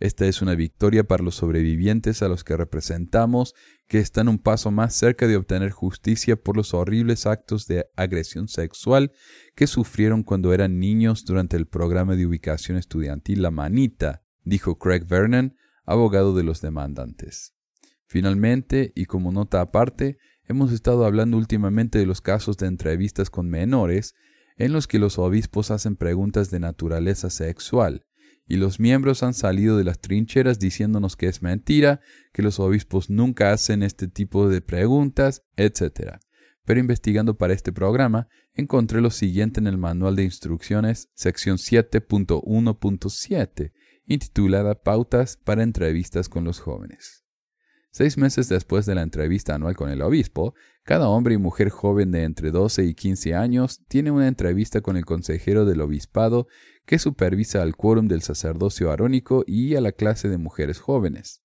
Esta 0.00 0.24
es 0.24 0.40
una 0.40 0.54
victoria 0.54 1.04
para 1.04 1.22
los 1.22 1.34
sobrevivientes 1.34 2.22
a 2.22 2.28
los 2.28 2.42
que 2.42 2.56
representamos, 2.56 3.54
que 3.86 3.98
están 3.98 4.28
un 4.28 4.38
paso 4.38 4.70
más 4.70 4.94
cerca 4.94 5.26
de 5.26 5.36
obtener 5.36 5.72
justicia 5.72 6.36
por 6.36 6.56
los 6.56 6.72
horribles 6.72 7.26
actos 7.26 7.66
de 7.66 7.84
agresión 7.96 8.48
sexual 8.48 9.12
que 9.54 9.66
sufrieron 9.66 10.22
cuando 10.22 10.54
eran 10.54 10.78
niños 10.78 11.26
durante 11.26 11.58
el 11.58 11.66
programa 11.66 12.16
de 12.16 12.24
ubicación 12.24 12.78
estudiantil 12.78 13.42
La 13.42 13.50
Manita, 13.50 14.22
dijo 14.42 14.78
Craig 14.78 15.04
Vernon, 15.06 15.54
abogado 15.84 16.34
de 16.34 16.44
los 16.44 16.62
demandantes. 16.62 17.52
Finalmente, 18.06 18.92
y 18.96 19.04
como 19.04 19.32
nota 19.32 19.60
aparte, 19.60 20.16
hemos 20.44 20.72
estado 20.72 21.04
hablando 21.04 21.36
últimamente 21.36 21.98
de 21.98 22.06
los 22.06 22.22
casos 22.22 22.56
de 22.56 22.68
entrevistas 22.68 23.28
con 23.28 23.50
menores 23.50 24.14
en 24.56 24.72
los 24.72 24.86
que 24.86 24.98
los 24.98 25.18
obispos 25.18 25.70
hacen 25.70 25.96
preguntas 25.96 26.50
de 26.50 26.58
naturaleza 26.58 27.28
sexual, 27.28 28.06
y 28.50 28.56
los 28.56 28.80
miembros 28.80 29.22
han 29.22 29.32
salido 29.32 29.78
de 29.78 29.84
las 29.84 30.00
trincheras 30.00 30.58
diciéndonos 30.58 31.14
que 31.14 31.28
es 31.28 31.40
mentira, 31.40 32.00
que 32.32 32.42
los 32.42 32.58
obispos 32.58 33.08
nunca 33.08 33.52
hacen 33.52 33.84
este 33.84 34.08
tipo 34.08 34.48
de 34.48 34.60
preguntas, 34.60 35.44
etc. 35.54 36.16
Pero 36.64 36.80
investigando 36.80 37.38
para 37.38 37.52
este 37.52 37.72
programa, 37.72 38.26
encontré 38.52 39.00
lo 39.00 39.10
siguiente 39.10 39.60
en 39.60 39.68
el 39.68 39.78
manual 39.78 40.16
de 40.16 40.24
instrucciones, 40.24 41.10
sección 41.14 41.58
7.1.7, 41.58 43.72
intitulada 44.06 44.82
Pautas 44.82 45.36
para 45.36 45.62
entrevistas 45.62 46.28
con 46.28 46.42
los 46.42 46.58
jóvenes. 46.58 47.24
Seis 47.92 48.18
meses 48.18 48.48
después 48.48 48.84
de 48.84 48.96
la 48.96 49.02
entrevista 49.02 49.54
anual 49.54 49.76
con 49.76 49.90
el 49.90 50.02
obispo, 50.02 50.54
cada 50.84 51.08
hombre 51.08 51.34
y 51.34 51.38
mujer 51.38 51.70
joven 51.70 52.12
de 52.12 52.24
entre 52.24 52.50
12 52.50 52.84
y 52.84 52.94
15 52.94 53.34
años 53.34 53.80
tiene 53.88 54.10
una 54.10 54.28
entrevista 54.28 54.80
con 54.80 54.96
el 54.96 55.04
consejero 55.04 55.64
del 55.64 55.80
obispado 55.80 56.46
que 56.90 56.98
supervisa 56.98 57.62
al 57.62 57.76
quórum 57.76 58.08
del 58.08 58.20
sacerdocio 58.20 58.90
arónico 58.90 59.44
y 59.46 59.76
a 59.76 59.80
la 59.80 59.92
clase 59.92 60.28
de 60.28 60.38
mujeres 60.38 60.80
jóvenes. 60.80 61.40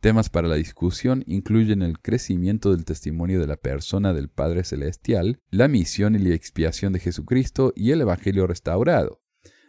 Temas 0.00 0.30
para 0.30 0.48
la 0.48 0.54
discusión 0.54 1.22
incluyen 1.26 1.82
el 1.82 1.98
crecimiento 1.98 2.72
del 2.72 2.86
testimonio 2.86 3.40
de 3.40 3.46
la 3.46 3.58
persona 3.58 4.14
del 4.14 4.30
Padre 4.30 4.64
Celestial, 4.64 5.38
la 5.50 5.68
misión 5.68 6.14
y 6.14 6.18
la 6.20 6.34
expiación 6.34 6.94
de 6.94 6.98
Jesucristo 6.98 7.74
y 7.76 7.90
el 7.90 8.00
Evangelio 8.00 8.46
restaurado. 8.46 9.20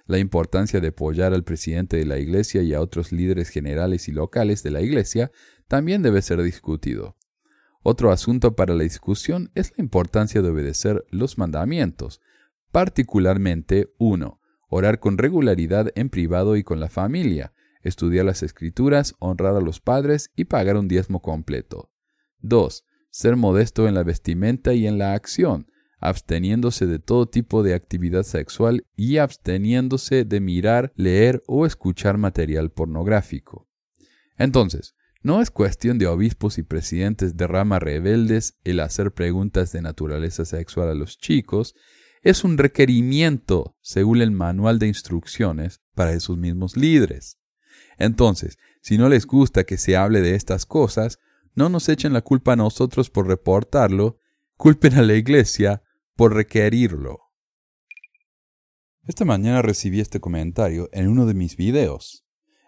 La 0.05 0.17
importancia 0.17 0.79
de 0.79 0.87
apoyar 0.87 1.33
al 1.33 1.43
presidente 1.43 1.97
de 1.97 2.05
la 2.05 2.17
Iglesia 2.17 2.61
y 2.61 2.73
a 2.73 2.79
otros 2.79 3.11
líderes 3.11 3.49
generales 3.49 4.07
y 4.07 4.13
locales 4.13 4.63
de 4.63 4.71
la 4.71 4.81
Iglesia 4.81 5.29
también 5.67 6.03
debe 6.03 6.21
ser 6.21 6.41
discutido. 6.41 7.17
Otro 7.83 8.13
asunto 8.13 8.55
para 8.55 8.73
la 8.75 8.83
discusión 8.83 9.51
es 9.55 9.73
la 9.75 9.83
importancia 9.83 10.41
de 10.41 10.51
obedecer 10.51 11.03
los 11.09 11.37
mandamientos, 11.37 12.21
particularmente 12.71 13.93
1 13.97 14.40
orar 14.71 14.99
con 14.99 15.17
regularidad 15.17 15.91
en 15.95 16.09
privado 16.09 16.55
y 16.55 16.63
con 16.63 16.79
la 16.79 16.87
familia, 16.87 17.53
estudiar 17.83 18.25
las 18.25 18.41
escrituras, 18.41 19.15
honrar 19.19 19.53
a 19.55 19.59
los 19.59 19.81
padres 19.81 20.31
y 20.33 20.45
pagar 20.45 20.77
un 20.77 20.87
diezmo 20.87 21.21
completo. 21.21 21.91
2. 22.39 22.85
Ser 23.09 23.35
modesto 23.35 23.89
en 23.89 23.95
la 23.95 24.03
vestimenta 24.03 24.73
y 24.73 24.87
en 24.87 24.97
la 24.97 25.13
acción, 25.13 25.67
absteniéndose 25.99 26.85
de 26.87 26.99
todo 26.99 27.27
tipo 27.27 27.63
de 27.63 27.73
actividad 27.73 28.23
sexual 28.23 28.87
y 28.95 29.17
absteniéndose 29.17 30.23
de 30.23 30.39
mirar, 30.39 30.93
leer 30.95 31.43
o 31.47 31.65
escuchar 31.65 32.17
material 32.17 32.71
pornográfico. 32.71 33.67
Entonces, 34.37 34.95
no 35.21 35.41
es 35.41 35.51
cuestión 35.51 35.97
de 35.97 36.07
obispos 36.07 36.57
y 36.57 36.63
presidentes 36.63 37.35
de 37.35 37.45
rama 37.45 37.79
rebeldes 37.79 38.57
el 38.63 38.79
hacer 38.79 39.11
preguntas 39.11 39.73
de 39.73 39.81
naturaleza 39.81 40.45
sexual 40.45 40.87
a 40.87 40.95
los 40.95 41.17
chicos, 41.17 41.75
es 42.21 42.43
un 42.43 42.57
requerimiento, 42.57 43.75
según 43.81 44.21
el 44.21 44.31
manual 44.31 44.79
de 44.79 44.87
instrucciones, 44.87 45.81
para 45.95 46.13
esos 46.13 46.37
mismos 46.37 46.77
líderes. 46.77 47.39
Entonces, 47.97 48.57
si 48.81 48.97
no 48.97 49.09
les 49.09 49.25
gusta 49.25 49.63
que 49.63 49.77
se 49.77 49.97
hable 49.97 50.21
de 50.21 50.35
estas 50.35 50.65
cosas, 50.65 51.19
no 51.55 51.69
nos 51.69 51.89
echen 51.89 52.13
la 52.13 52.21
culpa 52.21 52.53
a 52.53 52.55
nosotros 52.55 53.09
por 53.09 53.27
reportarlo, 53.27 54.19
culpen 54.55 54.93
a 54.93 55.01
la 55.01 55.15
iglesia 55.15 55.83
por 56.15 56.33
requerirlo. 56.35 57.19
Esta 59.07 59.25
mañana 59.25 59.61
recibí 59.61 59.99
este 59.99 60.19
comentario 60.19 60.89
en 60.93 61.07
uno 61.07 61.25
de 61.25 61.33
mis 61.33 61.57
videos. 61.57 62.25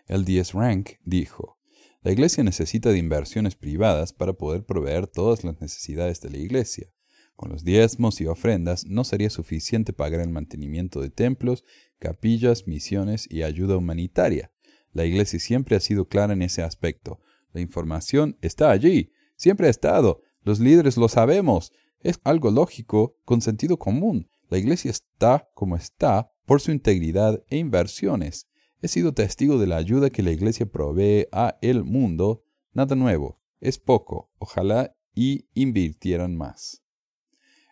El 0.08 0.26
10 0.26 0.54
Rank 0.54 0.90
dijo, 1.04 1.60
la 2.02 2.12
iglesia 2.12 2.44
necesita 2.44 2.90
de 2.90 2.98
inversiones 2.98 3.56
privadas 3.56 4.12
para 4.12 4.34
poder 4.34 4.66
proveer 4.66 5.08
todas 5.08 5.44
las 5.44 5.62
necesidades 5.62 6.20
de 6.22 6.32
la 6.32 6.38
iglesia. 6.38 6.92
Con 7.36 7.52
los 7.52 7.64
diezmos 7.64 8.22
y 8.22 8.28
ofrendas 8.28 8.86
no 8.86 9.04
sería 9.04 9.30
suficiente 9.30 9.92
pagar 9.94 10.22
el 10.22 10.30
mantenimiento 10.30 11.02
de 11.02 11.10
templos, 11.10 11.64
capillas, 12.00 12.68
misiones 12.68 13.28
y 13.30 13.44
ayuda 13.44 13.78
humanitaria. 13.78 14.52
La 14.92 15.06
Iglesia 15.06 15.40
siempre 15.40 15.76
ha 15.76 15.80
sido 15.80 16.08
clara 16.08 16.34
en 16.34 16.44
ese 16.44 16.62
aspecto. 16.62 17.20
La 17.52 17.62
información 17.62 18.38
está 18.42 18.72
allí, 18.72 19.12
siempre 19.36 19.68
ha 19.68 19.72
estado. 19.72 20.22
Los 20.44 20.60
líderes 20.60 20.98
lo 20.98 21.08
sabemos. 21.08 21.72
Es 22.00 22.20
algo 22.24 22.52
lógico, 22.52 23.18
con 23.26 23.42
sentido 23.42 23.78
común. 23.78 24.30
La 24.50 24.58
Iglesia 24.58 24.92
está 24.92 25.50
como 25.56 25.76
está 25.76 26.32
por 26.46 26.62
su 26.62 26.72
integridad 26.72 27.44
e 27.48 27.58
inversiones. 27.58 28.48
He 28.82 28.88
sido 28.88 29.14
testigo 29.14 29.58
de 29.58 29.68
la 29.68 29.78
ayuda 29.78 30.10
que 30.10 30.24
la 30.24 30.32
Iglesia 30.32 30.66
provee 30.66 31.26
a 31.32 31.58
el 31.62 31.84
mundo. 31.84 32.44
Nada 32.74 32.96
nuevo, 32.96 33.40
es 33.62 33.80
poco. 33.80 34.30
Ojalá 34.38 34.96
y 35.16 35.48
invirtieran 35.54 36.36
más. 36.36 36.83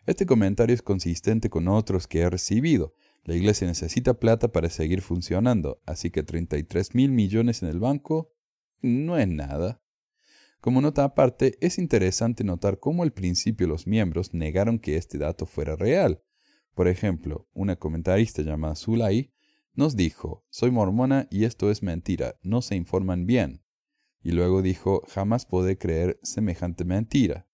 Este 0.08 0.26
comentario 0.26 0.74
es 0.74 0.82
consistente 0.82 1.50
con 1.50 1.68
otros 1.68 2.08
que 2.08 2.22
he 2.22 2.30
recibido. 2.30 2.96
La 3.24 3.36
iglesia 3.36 3.68
necesita 3.68 4.16
plata 4.16 4.52
para 4.52 4.70
seguir 4.70 5.02
funcionando, 5.02 5.80
así 5.86 6.10
que 6.10 6.24
33 6.24 6.96
mil 6.96 7.12
millones 7.12 7.62
en 7.62 7.70
el 7.70 7.80
banco 7.80 8.34
no 8.82 9.18
es 9.18 9.28
nada. 9.28 9.80
Como 10.60 10.82
nota 10.82 11.04
aparte, 11.04 11.58
es 11.62 11.78
interesante 11.78 12.44
notar 12.44 12.80
cómo 12.80 13.04
al 13.04 13.14
principio 13.14 13.68
los 13.68 13.86
miembros 13.86 14.34
negaron 14.34 14.80
que 14.80 14.98
este 14.98 15.20
dato 15.20 15.46
fuera 15.46 15.76
real. 15.76 16.24
Por 16.74 16.88
ejemplo, 16.88 17.48
una 17.54 17.76
comentarista 17.76 18.42
llamada 18.42 18.76
Zulay 18.76 19.32
nos 19.74 19.96
dijo, 19.96 20.46
soy 20.50 20.72
mormona 20.72 21.28
y 21.30 21.46
esto 21.46 21.70
es 21.70 21.84
mentira, 21.84 22.40
no 22.42 22.62
se 22.62 22.76
informan 22.76 23.28
bien. 23.28 23.64
Y 24.24 24.32
luego 24.32 24.62
dijo, 24.64 25.04
jamás 25.08 25.46
podré 25.46 25.78
creer 25.78 26.20
semejante 26.24 26.86
mentira. 26.86 27.48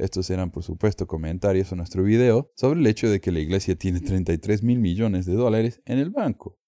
Estos 0.00 0.30
eran, 0.30 0.50
por 0.50 0.62
supuesto, 0.62 1.06
comentarios 1.06 1.72
a 1.72 1.76
nuestro 1.76 2.02
video 2.02 2.50
sobre 2.56 2.80
el 2.80 2.86
hecho 2.86 3.10
de 3.10 3.20
que 3.20 3.30
la 3.30 3.40
iglesia 3.40 3.76
tiene 3.76 4.00
33 4.00 4.62
mil 4.62 4.78
millones 4.78 5.26
de 5.26 5.34
dólares 5.34 5.82
en 5.84 5.98
el 5.98 6.08
banco. 6.08 6.58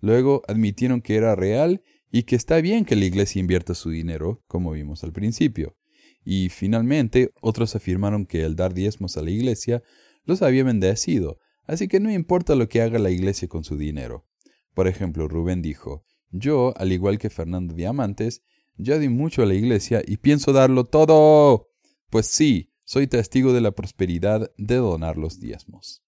Luego 0.00 0.42
admitieron 0.48 1.00
que 1.00 1.14
era 1.14 1.36
real 1.36 1.82
y 2.10 2.24
que 2.24 2.34
está 2.34 2.60
bien 2.60 2.84
que 2.84 2.96
la 2.96 3.04
iglesia 3.04 3.38
invierta 3.38 3.74
su 3.74 3.90
dinero, 3.90 4.42
como 4.48 4.72
vimos 4.72 5.04
al 5.04 5.12
principio. 5.12 5.76
Y 6.24 6.48
finalmente, 6.48 7.30
otros 7.40 7.76
afirmaron 7.76 8.26
que 8.26 8.42
el 8.42 8.56
dar 8.56 8.74
diezmos 8.74 9.16
a 9.16 9.22
la 9.22 9.30
iglesia 9.30 9.84
los 10.24 10.42
había 10.42 10.64
bendecido, 10.64 11.38
así 11.66 11.86
que 11.86 12.00
no 12.00 12.10
importa 12.10 12.56
lo 12.56 12.68
que 12.68 12.82
haga 12.82 12.98
la 12.98 13.10
iglesia 13.10 13.46
con 13.46 13.62
su 13.62 13.76
dinero. 13.76 14.26
Por 14.74 14.88
ejemplo, 14.88 15.28
Rubén 15.28 15.62
dijo, 15.62 16.04
yo, 16.32 16.74
al 16.76 16.90
igual 16.90 17.18
que 17.18 17.30
Fernando 17.30 17.72
Diamantes, 17.72 18.42
ya 18.76 18.98
di 18.98 19.08
mucho 19.08 19.44
a 19.44 19.46
la 19.46 19.54
iglesia 19.54 20.02
y 20.04 20.16
pienso 20.16 20.52
darlo 20.52 20.86
todo. 20.86 21.68
Pues 22.14 22.26
sí, 22.26 22.70
soy 22.84 23.08
testigo 23.08 23.52
de 23.52 23.60
la 23.60 23.72
prosperidad 23.72 24.52
de 24.56 24.76
donar 24.76 25.16
los 25.16 25.40
diezmos. 25.40 26.04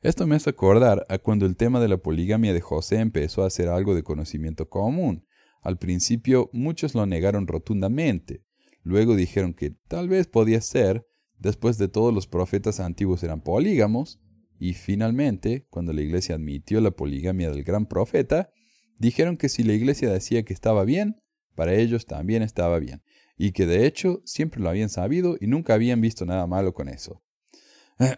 Esto 0.00 0.26
me 0.26 0.36
hace 0.36 0.48
acordar 0.48 1.04
a 1.10 1.18
cuando 1.18 1.44
el 1.44 1.54
tema 1.54 1.80
de 1.80 1.88
la 1.88 1.98
poligamia 1.98 2.54
de 2.54 2.62
José 2.62 3.00
empezó 3.00 3.44
a 3.44 3.50
ser 3.50 3.68
algo 3.68 3.94
de 3.94 4.02
conocimiento 4.02 4.70
común. 4.70 5.26
Al 5.60 5.76
principio 5.76 6.48
muchos 6.54 6.94
lo 6.94 7.04
negaron 7.04 7.46
rotundamente, 7.46 8.42
luego 8.82 9.16
dijeron 9.16 9.52
que 9.52 9.72
tal 9.86 10.08
vez 10.08 10.26
podía 10.28 10.62
ser, 10.62 11.06
después 11.36 11.76
de 11.76 11.88
todos 11.88 12.14
los 12.14 12.26
profetas 12.26 12.80
antiguos 12.80 13.22
eran 13.22 13.42
polígamos, 13.42 14.22
y 14.58 14.72
finalmente, 14.72 15.66
cuando 15.68 15.92
la 15.92 16.00
iglesia 16.00 16.36
admitió 16.36 16.80
la 16.80 16.92
poligamia 16.92 17.50
del 17.50 17.64
gran 17.64 17.84
profeta, 17.84 18.48
dijeron 18.96 19.36
que 19.36 19.50
si 19.50 19.62
la 19.62 19.74
iglesia 19.74 20.10
decía 20.10 20.42
que 20.44 20.54
estaba 20.54 20.86
bien, 20.86 21.20
para 21.54 21.74
ellos 21.74 22.06
también 22.06 22.42
estaba 22.42 22.78
bien, 22.78 23.02
y 23.38 23.52
que 23.52 23.64
de 23.66 23.86
hecho 23.86 24.20
siempre 24.24 24.60
lo 24.60 24.68
habían 24.68 24.90
sabido 24.90 25.36
y 25.40 25.46
nunca 25.46 25.74
habían 25.74 26.00
visto 26.00 26.26
nada 26.26 26.46
malo 26.46 26.74
con 26.74 26.88
eso. 26.88 27.22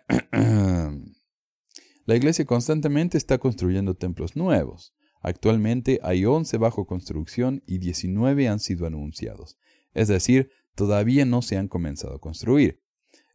La 2.07 2.17
iglesia 2.17 2.47
constantemente 2.47 3.19
está 3.19 3.39
construyendo 3.39 3.95
templos 3.95 4.35
nuevos. 4.35 4.95
Actualmente 5.21 6.01
hay 6.03 6.25
11 6.25 6.57
bajo 6.57 6.87
construcción 6.87 7.63
y 7.67 7.79
19 7.79 8.49
han 8.49 8.59
sido 8.59 8.87
anunciados. 8.87 9.59
Es 9.93 10.09
decir, 10.09 10.51
todavía 10.75 11.27
no 11.27 11.43
se 11.43 11.59
han 11.59 11.69
comenzado 11.69 12.15
a 12.15 12.21
construir. 12.21 12.83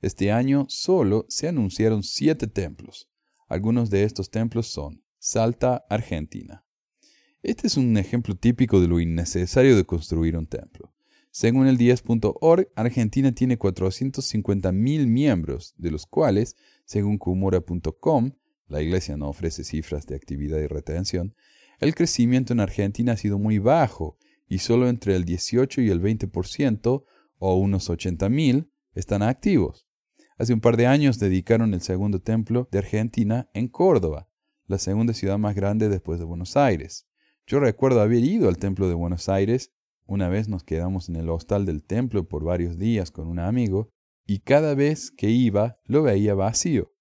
Este 0.02 0.32
año 0.32 0.66
solo 0.68 1.26
se 1.30 1.48
anunciaron 1.48 2.02
7 2.02 2.48
templos. 2.48 3.10
Algunos 3.48 3.92
de 3.92 4.04
estos 4.04 4.32
templos 4.32 4.68
son 4.68 5.04
Salta, 5.20 5.86
Argentina. 5.90 6.66
Este 7.44 7.68
es 7.68 7.78
un 7.78 7.96
ejemplo 7.98 8.36
típico 8.36 8.82
de 8.82 8.88
lo 8.88 9.00
innecesario 9.00 9.76
de 9.78 9.86
construir 9.86 10.36
un 10.36 10.48
templo. 10.48 10.95
Según 11.38 11.68
el 11.68 11.78
10.org, 11.78 12.70
Argentina 12.78 13.30
tiene 13.34 13.60
450.000 13.60 15.06
miembros, 15.06 15.74
de 15.78 15.92
los 15.92 16.06
cuales, 16.06 16.56
según 16.86 17.18
Kumura.com, 17.18 18.32
la 18.70 18.82
iglesia 18.82 19.18
no 19.18 19.28
ofrece 19.28 19.66
cifras 19.66 20.08
de 20.08 20.16
actividad 20.16 20.60
y 20.60 20.68
retención, 20.68 21.36
el 21.82 21.94
crecimiento 21.94 22.54
en 22.54 22.62
Argentina 22.62 23.12
ha 23.12 23.18
sido 23.18 23.38
muy 23.38 23.60
bajo 23.60 24.18
y 24.48 24.60
solo 24.60 24.88
entre 24.88 25.14
el 25.18 25.26
18 25.26 25.82
y 25.82 25.90
el 25.90 26.02
20% 26.02 27.04
o 27.40 27.56
unos 27.56 27.90
80.000 27.90 28.70
están 28.94 29.22
activos. 29.22 29.90
Hace 30.38 30.54
un 30.54 30.62
par 30.62 30.78
de 30.78 30.88
años 30.88 31.20
dedicaron 31.20 31.74
el 31.74 31.82
segundo 31.82 32.22
templo 32.22 32.70
de 32.72 32.78
Argentina 32.78 33.50
en 33.54 33.68
Córdoba, 33.68 34.30
la 34.68 34.78
segunda 34.78 35.14
ciudad 35.14 35.38
más 35.38 35.54
grande 35.54 35.90
después 35.90 36.18
de 36.18 36.24
Buenos 36.24 36.56
Aires. 36.56 37.10
Yo 37.46 37.60
recuerdo 37.60 38.00
haber 38.00 38.24
ido 38.24 38.48
al 38.48 38.58
templo 38.58 38.88
de 38.88 38.94
Buenos 38.94 39.28
Aires, 39.28 39.74
una 40.06 40.30
vez 40.30 40.48
nos 40.48 40.64
quedamos 40.64 41.10
en 41.10 41.16
el 41.16 41.30
hostal 41.30 41.66
del 41.66 41.84
templo 41.84 42.28
por 42.28 42.44
varios 42.44 42.78
días 42.78 43.12
con 43.12 43.28
un 43.28 43.40
amigo, 43.40 43.90
y 44.26 44.40
cada 44.40 44.76
vez 44.76 45.12
que 45.12 45.30
iba 45.30 45.78
lo 45.86 46.04
veía 46.04 46.34
vacío. 46.34 46.92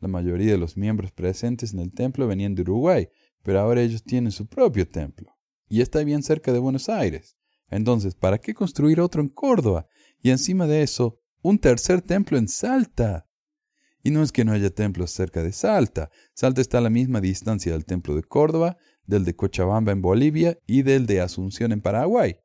La 0.00 0.08
mayoría 0.08 0.52
de 0.52 0.58
los 0.58 0.76
miembros 0.76 1.12
presentes 1.12 1.72
en 1.72 1.80
el 1.80 1.92
templo 1.92 2.26
venían 2.26 2.54
de 2.54 2.62
Uruguay, 2.62 3.08
pero 3.42 3.60
ahora 3.60 3.82
ellos 3.82 4.02
tienen 4.02 4.32
su 4.32 4.46
propio 4.46 4.88
templo. 4.88 5.34
Y 5.68 5.80
está 5.80 6.04
bien 6.04 6.22
cerca 6.22 6.52
de 6.52 6.58
Buenos 6.58 6.88
Aires. 6.88 7.36
Entonces, 7.70 8.14
¿para 8.14 8.38
qué 8.38 8.52
construir 8.54 9.00
otro 9.00 9.22
en 9.22 9.28
Córdoba? 9.28 9.86
Y 10.20 10.30
encima 10.30 10.66
de 10.66 10.82
eso, 10.82 11.20
un 11.42 11.58
tercer 11.58 12.02
templo 12.02 12.36
en 12.38 12.48
Salta. 12.48 13.28
Y 14.02 14.10
no 14.10 14.22
es 14.22 14.32
que 14.32 14.44
no 14.44 14.52
haya 14.52 14.68
templos 14.68 15.10
cerca 15.10 15.42
de 15.42 15.52
Salta. 15.52 16.10
Salta 16.34 16.60
está 16.60 16.78
a 16.78 16.82
la 16.82 16.90
misma 16.90 17.20
distancia 17.22 17.72
del 17.72 17.86
templo 17.86 18.14
de 18.14 18.22
Córdoba, 18.22 18.76
del 19.06 19.24
de 19.24 19.34
Cochabamba 19.34 19.92
en 19.92 20.02
Bolivia 20.02 20.58
y 20.66 20.82
del 20.82 21.06
de 21.06 21.20
Asunción 21.22 21.72
en 21.72 21.80
Paraguay. 21.80 22.36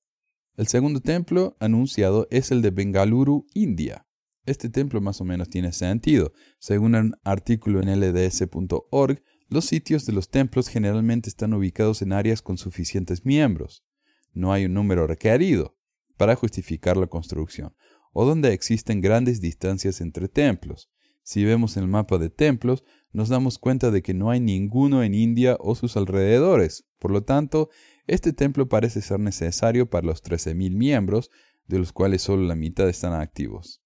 El 0.60 0.68
segundo 0.68 1.00
templo 1.00 1.56
anunciado 1.62 2.28
es 2.32 2.52
el 2.52 2.62
de 2.62 2.72
Bengaluru, 2.72 3.48
India. 3.54 4.06
Este 4.46 4.68
templo 4.68 5.00
más 5.00 5.22
o 5.22 5.24
menos 5.24 5.48
tiene 5.48 5.72
sentido. 5.72 6.34
Según 6.60 6.96
un 6.96 7.16
artículo 7.24 7.82
en 7.82 7.88
lds.org, 7.98 9.24
los 9.48 9.64
sitios 9.64 10.06
de 10.06 10.12
los 10.12 10.30
templos 10.30 10.68
generalmente 10.68 11.30
están 11.30 11.54
ubicados 11.54 12.02
en 12.02 12.12
áreas 12.12 12.42
con 12.42 12.58
suficientes 12.58 13.24
miembros. 13.26 13.86
No 14.34 14.52
hay 14.52 14.66
un 14.66 14.74
número 14.74 15.08
requerido 15.08 15.78
para 16.18 16.36
justificar 16.36 16.98
la 16.98 17.08
construcción, 17.08 17.74
o 18.12 18.26
donde 18.26 18.52
existen 18.52 19.00
grandes 19.00 19.40
distancias 19.40 20.02
entre 20.02 20.28
templos. 20.28 20.90
Si 21.24 21.46
vemos 21.46 21.78
el 21.78 21.88
mapa 21.88 22.18
de 22.18 22.30
templos, 22.30 22.84
nos 23.14 23.30
damos 23.30 23.60
cuenta 23.60 23.92
de 23.92 24.02
que 24.02 24.14
no 24.14 24.30
hay 24.30 24.42
ninguno 24.42 25.04
en 25.04 25.14
India 25.14 25.56
o 25.62 25.76
sus 25.76 25.96
alrededores. 25.96 26.86
Por 26.98 27.12
lo 27.12 27.24
tanto, 27.24 27.70
este 28.10 28.34
templo 28.34 28.68
parece 28.68 29.02
ser 29.02 29.20
necesario 29.20 29.88
para 29.88 30.08
los 30.08 30.24
13.000 30.24 30.72
miembros, 30.72 31.30
de 31.68 31.78
los 31.78 31.94
cuales 31.94 32.24
solo 32.24 32.42
la 32.42 32.56
mitad 32.56 32.90
están 32.90 33.14
activos. 33.14 33.84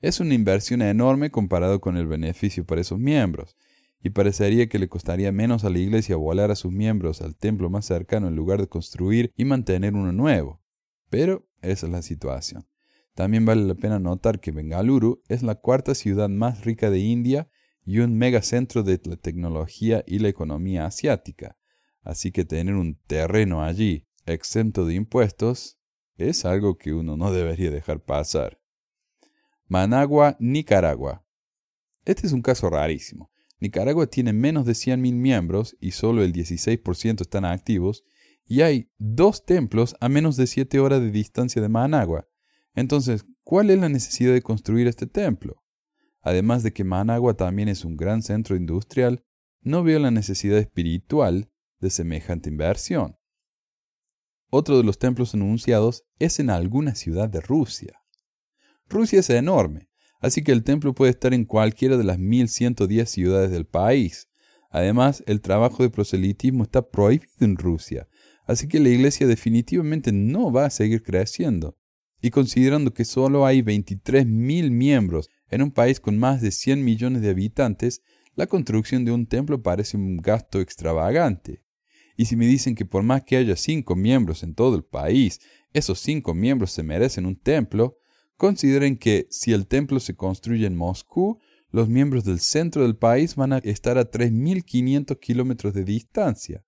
Es 0.00 0.20
una 0.20 0.34
inversión 0.34 0.82
enorme 0.82 1.30
comparado 1.30 1.80
con 1.80 1.96
el 1.96 2.06
beneficio 2.06 2.64
para 2.64 2.80
esos 2.80 3.00
miembros, 3.00 3.56
y 4.00 4.10
parecería 4.10 4.68
que 4.68 4.78
le 4.78 4.88
costaría 4.88 5.32
menos 5.32 5.64
a 5.64 5.70
la 5.70 5.80
iglesia 5.80 6.14
volar 6.14 6.52
a 6.52 6.54
sus 6.54 6.70
miembros 6.70 7.22
al 7.22 7.34
templo 7.34 7.68
más 7.68 7.86
cercano 7.86 8.28
en 8.28 8.36
lugar 8.36 8.60
de 8.60 8.68
construir 8.68 9.32
y 9.36 9.44
mantener 9.44 9.94
uno 9.94 10.12
nuevo. 10.12 10.62
Pero 11.10 11.48
esa 11.60 11.86
es 11.86 11.92
la 11.92 12.02
situación. 12.02 12.68
También 13.14 13.44
vale 13.46 13.64
la 13.64 13.74
pena 13.74 13.98
notar 13.98 14.38
que 14.38 14.52
Bengaluru 14.52 15.22
es 15.28 15.42
la 15.42 15.56
cuarta 15.56 15.96
ciudad 15.96 16.28
más 16.28 16.64
rica 16.64 16.88
de 16.88 17.00
India 17.00 17.48
y 17.84 17.98
un 17.98 18.16
megacentro 18.16 18.84
de 18.84 19.00
la 19.04 19.16
tecnología 19.16 20.04
y 20.06 20.20
la 20.20 20.28
economía 20.28 20.86
asiática. 20.86 21.56
Así 22.06 22.30
que 22.30 22.44
tener 22.44 22.76
un 22.76 22.94
terreno 23.08 23.64
allí 23.64 24.06
exento 24.26 24.86
de 24.86 24.94
impuestos 24.94 25.76
es 26.16 26.44
algo 26.44 26.78
que 26.78 26.92
uno 26.92 27.16
no 27.16 27.32
debería 27.32 27.68
dejar 27.72 28.00
pasar. 28.00 28.60
Managua, 29.66 30.36
Nicaragua. 30.38 31.26
Este 32.04 32.28
es 32.28 32.32
un 32.32 32.42
caso 32.42 32.70
rarísimo. 32.70 33.32
Nicaragua 33.58 34.06
tiene 34.06 34.32
menos 34.32 34.66
de 34.66 34.74
100.000 34.74 35.14
miembros 35.14 35.76
y 35.80 35.90
solo 35.90 36.22
el 36.22 36.32
16% 36.32 37.22
están 37.22 37.44
activos, 37.44 38.04
y 38.44 38.60
hay 38.60 38.88
dos 38.98 39.44
templos 39.44 39.96
a 39.98 40.08
menos 40.08 40.36
de 40.36 40.46
7 40.46 40.78
horas 40.78 41.00
de 41.00 41.10
distancia 41.10 41.60
de 41.60 41.68
Managua. 41.68 42.28
Entonces, 42.76 43.26
¿cuál 43.42 43.70
es 43.70 43.80
la 43.80 43.88
necesidad 43.88 44.32
de 44.32 44.42
construir 44.42 44.86
este 44.86 45.08
templo? 45.08 45.64
Además 46.20 46.62
de 46.62 46.72
que 46.72 46.84
Managua 46.84 47.34
también 47.34 47.68
es 47.68 47.84
un 47.84 47.96
gran 47.96 48.22
centro 48.22 48.54
industrial, 48.54 49.24
no 49.60 49.82
veo 49.82 49.98
la 49.98 50.12
necesidad 50.12 50.58
espiritual 50.58 51.50
de 51.86 51.90
semejante 51.90 52.50
inversión. 52.50 53.16
Otro 54.50 54.76
de 54.76 54.84
los 54.84 54.98
templos 54.98 55.34
anunciados 55.34 56.04
es 56.18 56.40
en 56.40 56.50
alguna 56.50 56.94
ciudad 56.94 57.28
de 57.28 57.40
Rusia. 57.40 58.02
Rusia 58.88 59.20
es 59.20 59.30
enorme, 59.30 59.88
así 60.20 60.42
que 60.42 60.52
el 60.52 60.64
templo 60.64 60.94
puede 60.94 61.10
estar 61.10 61.32
en 61.32 61.44
cualquiera 61.44 61.96
de 61.96 62.04
las 62.04 62.18
1110 62.18 63.08
ciudades 63.08 63.50
del 63.50 63.66
país. 63.66 64.28
Además, 64.70 65.22
el 65.26 65.40
trabajo 65.40 65.82
de 65.82 65.90
proselitismo 65.90 66.64
está 66.64 66.90
prohibido 66.90 67.44
en 67.44 67.56
Rusia, 67.56 68.08
así 68.46 68.68
que 68.68 68.80
la 68.80 68.88
iglesia 68.88 69.26
definitivamente 69.26 70.12
no 70.12 70.52
va 70.52 70.66
a 70.66 70.70
seguir 70.70 71.02
creciendo 71.02 71.76
y 72.20 72.30
considerando 72.30 72.92
que 72.92 73.04
solo 73.04 73.46
hay 73.46 73.62
23.000 73.62 74.70
miembros 74.70 75.30
en 75.48 75.62
un 75.62 75.70
país 75.70 76.00
con 76.00 76.18
más 76.18 76.40
de 76.40 76.50
100 76.50 76.84
millones 76.84 77.22
de 77.22 77.30
habitantes, 77.30 78.02
la 78.34 78.46
construcción 78.46 79.04
de 79.04 79.12
un 79.12 79.26
templo 79.26 79.62
parece 79.62 79.96
un 79.96 80.16
gasto 80.16 80.60
extravagante. 80.60 81.62
Y 82.16 82.26
si 82.26 82.36
me 82.36 82.46
dicen 82.46 82.74
que 82.74 82.86
por 82.86 83.02
más 83.02 83.22
que 83.24 83.36
haya 83.36 83.56
cinco 83.56 83.94
miembros 83.94 84.42
en 84.42 84.54
todo 84.54 84.76
el 84.76 84.84
país, 84.84 85.40
esos 85.72 85.98
cinco 86.00 86.34
miembros 86.34 86.70
se 86.70 86.82
merecen 86.82 87.26
un 87.26 87.36
templo, 87.36 87.98
consideren 88.36 88.96
que 88.96 89.26
si 89.30 89.52
el 89.52 89.66
templo 89.66 90.00
se 90.00 90.14
construye 90.14 90.66
en 90.66 90.76
Moscú, 90.76 91.38
los 91.70 91.88
miembros 91.88 92.24
del 92.24 92.40
centro 92.40 92.82
del 92.82 92.96
país 92.96 93.34
van 93.34 93.52
a 93.52 93.58
estar 93.58 93.98
a 93.98 94.10
3.500 94.10 95.18
kilómetros 95.18 95.74
de 95.74 95.84
distancia 95.84 96.64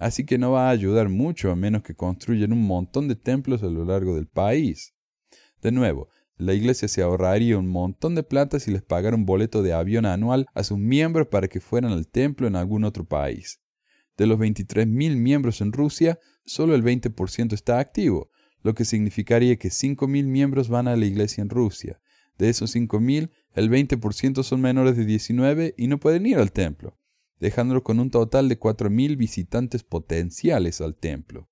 así 0.00 0.24
que 0.24 0.38
no 0.38 0.50
va 0.50 0.68
a 0.68 0.70
ayudar 0.70 1.10
mucho 1.10 1.52
a 1.52 1.56
menos 1.56 1.82
que 1.82 1.94
construyan 1.94 2.52
un 2.52 2.66
montón 2.66 3.06
de 3.06 3.16
templos 3.16 3.62
a 3.62 3.66
lo 3.66 3.84
largo 3.84 4.16
del 4.16 4.26
país. 4.26 4.94
De 5.60 5.70
nuevo, 5.70 6.08
la 6.36 6.54
iglesia 6.54 6.88
se 6.88 7.02
ahorraría 7.02 7.58
un 7.58 7.68
montón 7.68 8.14
de 8.14 8.22
plata 8.22 8.58
si 8.58 8.70
les 8.70 8.82
pagara 8.82 9.14
un 9.14 9.26
boleto 9.26 9.62
de 9.62 9.74
avión 9.74 10.06
anual 10.06 10.46
a 10.54 10.64
sus 10.64 10.78
miembros 10.78 11.28
para 11.28 11.48
que 11.48 11.60
fueran 11.60 11.92
al 11.92 12.08
templo 12.08 12.46
en 12.46 12.56
algún 12.56 12.84
otro 12.84 13.04
país. 13.04 13.60
De 14.20 14.26
los 14.26 14.38
23.000 14.38 15.16
miembros 15.16 15.62
en 15.62 15.72
Rusia, 15.72 16.18
solo 16.44 16.74
el 16.74 16.84
20% 16.84 17.54
está 17.54 17.78
activo, 17.78 18.30
lo 18.62 18.74
que 18.74 18.84
significaría 18.84 19.56
que 19.56 19.70
5.000 19.70 20.26
miembros 20.26 20.68
van 20.68 20.88
a 20.88 20.96
la 20.96 21.06
iglesia 21.06 21.40
en 21.40 21.48
Rusia. 21.48 22.02
De 22.36 22.50
esos 22.50 22.76
5.000, 22.76 23.30
el 23.54 23.70
20% 23.70 24.42
son 24.42 24.60
menores 24.60 24.98
de 24.98 25.06
19 25.06 25.72
y 25.78 25.86
no 25.86 25.98
pueden 25.98 26.26
ir 26.26 26.36
al 26.36 26.52
templo 26.52 26.98
dejándolo 27.38 27.82
con 27.82 27.98
un 27.98 28.10
total 28.10 28.50
de 28.50 28.60
4.000 28.60 29.16
visitantes 29.16 29.84
potenciales 29.84 30.82
al 30.82 30.94
templo. 30.94 31.48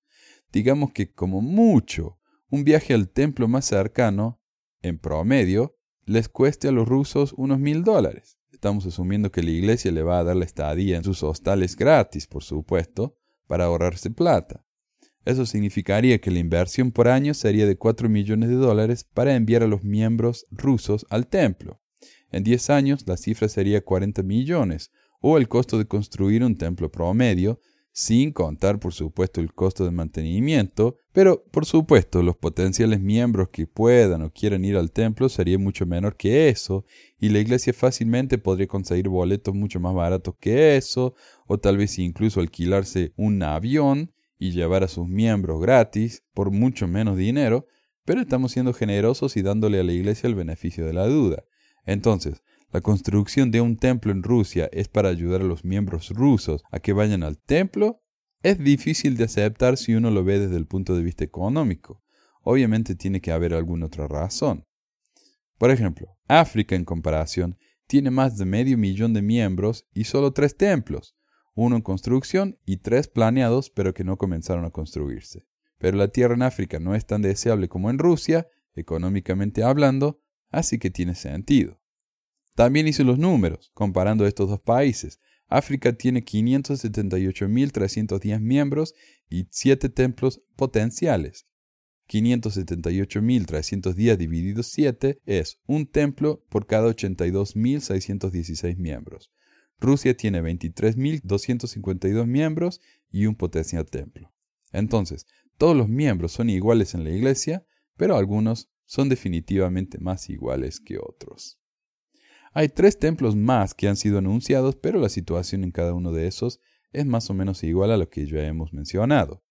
Digamos 0.53 0.91
que 0.93 1.11
como 1.11 1.41
mucho, 1.41 2.19
un 2.51 2.63
viaje 2.63 2.93
al 2.93 3.09
templo 3.09 3.47
más 3.47 3.65
cercano, 3.65 4.39
en 4.83 4.99
promedio, 4.99 5.75
les 6.05 6.29
cueste 6.29 6.67
a 6.67 6.71
los 6.71 6.87
rusos 6.87 7.33
unos 7.35 7.59
mil 7.59 7.83
dólares. 7.83 8.38
Estamos 8.59 8.85
asumiendo 8.85 9.31
que 9.31 9.41
la 9.41 9.51
iglesia 9.51 9.89
le 9.89 10.03
va 10.03 10.19
a 10.19 10.23
dar 10.25 10.35
la 10.35 10.43
estadía 10.43 10.97
en 10.97 11.05
sus 11.05 11.23
hostales 11.23 11.77
gratis, 11.77 12.27
por 12.27 12.43
supuesto, 12.43 13.15
para 13.47 13.63
ahorrarse 13.63 14.11
plata. 14.11 14.65
Eso 15.23 15.45
significaría 15.45 16.19
que 16.19 16.29
la 16.29 16.39
inversión 16.39 16.91
por 16.91 17.07
año 17.07 17.33
sería 17.33 17.65
de 17.65 17.77
4 17.77 18.09
millones 18.09 18.49
de 18.49 18.55
dólares 18.55 19.05
para 19.05 19.33
enviar 19.33 19.63
a 19.63 19.67
los 19.67 19.85
miembros 19.85 20.45
rusos 20.51 21.05
al 21.09 21.27
templo. 21.27 21.79
En 22.33 22.43
10 22.43 22.69
años 22.71 23.07
la 23.07 23.15
cifra 23.15 23.47
sería 23.47 23.79
40 23.79 24.23
millones, 24.23 24.91
o 25.21 25.37
el 25.37 25.47
costo 25.47 25.77
de 25.77 25.87
construir 25.87 26.43
un 26.43 26.57
templo 26.57 26.91
promedio, 26.91 27.61
sin 27.99 28.31
contar 28.31 28.79
por 28.79 28.93
supuesto 28.93 29.41
el 29.41 29.53
costo 29.53 29.83
de 29.83 29.91
mantenimiento, 29.91 30.95
pero 31.11 31.43
por 31.51 31.65
supuesto 31.65 32.23
los 32.23 32.37
potenciales 32.37 33.01
miembros 33.01 33.49
que 33.49 33.67
puedan 33.67 34.21
o 34.21 34.31
quieran 34.31 34.63
ir 34.63 34.77
al 34.77 34.93
templo 34.93 35.27
sería 35.27 35.59
mucho 35.59 35.85
menor 35.85 36.15
que 36.15 36.47
eso, 36.47 36.85
y 37.19 37.27
la 37.27 37.39
iglesia 37.39 37.73
fácilmente 37.73 38.37
podría 38.37 38.67
conseguir 38.67 39.09
boletos 39.09 39.53
mucho 39.53 39.81
más 39.81 39.93
baratos 39.93 40.35
que 40.39 40.77
eso, 40.77 41.13
o 41.45 41.57
tal 41.57 41.75
vez 41.75 41.99
incluso 41.99 42.39
alquilarse 42.39 43.11
un 43.17 43.43
avión 43.43 44.13
y 44.37 44.51
llevar 44.51 44.85
a 44.85 44.87
sus 44.87 45.05
miembros 45.05 45.59
gratis 45.59 46.23
por 46.33 46.51
mucho 46.51 46.87
menos 46.87 47.17
dinero, 47.17 47.67
pero 48.05 48.21
estamos 48.21 48.53
siendo 48.53 48.71
generosos 48.71 49.35
y 49.35 49.41
dándole 49.41 49.77
a 49.77 49.83
la 49.83 49.91
iglesia 49.91 50.27
el 50.27 50.35
beneficio 50.35 50.85
de 50.85 50.93
la 50.93 51.05
duda. 51.05 51.43
Entonces, 51.85 52.43
la 52.71 52.81
construcción 52.81 53.49
de 53.49 53.61
un 53.61 53.77
templo 53.77 54.11
en 54.11 54.21
Rusia 54.21 54.69
es 54.71 54.87
para 54.87 55.09
ayudar 55.09 55.41
a 55.41 55.45
los 55.45 55.65
miembros 55.65 56.11
rusos 56.11 56.63
a 56.71 56.79
que 56.79 56.93
vayan 56.93 57.23
al 57.23 57.39
templo, 57.39 58.03
es 58.43 58.59
difícil 58.59 59.17
de 59.17 59.23
aceptar 59.23 59.75
si 59.75 59.95
uno 59.95 60.11
lo 60.11 60.23
ve 60.23 60.39
desde 60.39 60.57
el 60.57 60.67
punto 60.67 60.95
de 60.95 61.03
vista 61.03 61.23
económico. 61.23 62.03
Obviamente 62.41 62.95
tiene 62.95 63.21
que 63.21 63.31
haber 63.31 63.53
alguna 63.53 63.87
otra 63.87 64.07
razón. 64.07 64.65
Por 65.57 65.71
ejemplo, 65.71 66.15
África 66.27 66.75
en 66.75 66.85
comparación 66.85 67.57
tiene 67.87 68.11
más 68.11 68.37
de 68.37 68.45
medio 68.45 68.77
millón 68.77 69.13
de 69.13 69.23
miembros 69.23 69.87
y 69.93 70.03
solo 70.03 70.31
tres 70.31 70.55
templos, 70.55 71.15
uno 71.55 71.75
en 71.75 71.81
construcción 71.81 72.59
y 72.65 72.77
tres 72.77 73.07
planeados 73.07 73.71
pero 73.71 73.93
que 73.95 74.03
no 74.03 74.17
comenzaron 74.17 74.63
a 74.63 74.69
construirse. 74.69 75.43
Pero 75.79 75.97
la 75.97 76.09
tierra 76.09 76.35
en 76.35 76.43
África 76.43 76.79
no 76.79 76.93
es 76.93 77.05
tan 77.07 77.23
deseable 77.23 77.67
como 77.67 77.89
en 77.89 77.97
Rusia, 77.97 78.47
económicamente 78.75 79.63
hablando, 79.63 80.21
así 80.51 80.77
que 80.77 80.91
tiene 80.91 81.15
sentido. 81.15 81.78
También 82.59 82.87
hice 82.89 83.05
los 83.05 83.17
números, 83.17 83.71
comparando 83.73 84.27
estos 84.27 84.49
dos 84.49 84.59
países. 84.59 85.21
África 85.47 85.93
tiene 85.93 86.25
578.310 86.25 88.41
miembros 88.41 88.95
y 89.29 89.47
7 89.49 89.87
templos 89.87 90.41
potenciales. 90.57 91.47
578.310 92.09 94.17
dividido 94.17 94.61
7 94.61 95.21
es 95.25 95.61
un 95.67 95.87
templo 95.87 96.43
por 96.49 96.67
cada 96.67 96.89
82.616 96.89 98.75
miembros. 98.75 99.31
Rusia 99.79 100.17
tiene 100.17 100.41
23.252 100.41 102.27
miembros 102.27 102.81
y 103.09 103.25
un 103.25 103.35
potencial 103.35 103.85
templo. 103.85 104.33
Entonces, 104.73 105.27
todos 105.57 105.77
los 105.77 105.87
miembros 105.87 106.33
son 106.33 106.49
iguales 106.49 106.93
en 106.93 107.05
la 107.05 107.11
iglesia, 107.11 107.65
pero 107.95 108.17
algunos 108.17 108.69
son 108.83 109.07
definitivamente 109.07 109.97
más 109.99 110.29
iguales 110.29 110.81
que 110.81 110.97
otros. 110.97 111.55
Hay 112.53 112.69
tres 112.69 112.97
templos 112.97 113.35
más 113.35 113.73
que 113.73 113.87
han 113.87 113.95
sido 113.95 114.17
anunciados, 114.17 114.75
pero 114.75 114.99
la 114.99 115.09
situación 115.09 115.63
en 115.63 115.71
cada 115.71 115.93
uno 115.93 116.11
de 116.11 116.27
esos 116.27 116.59
es 116.91 117.05
más 117.05 117.29
o 117.29 117.33
menos 117.33 117.63
igual 117.63 117.91
a 117.91 117.97
lo 117.97 118.09
que 118.09 118.25
ya 118.25 118.45
hemos 118.45 118.73
mencionado. 118.73 119.43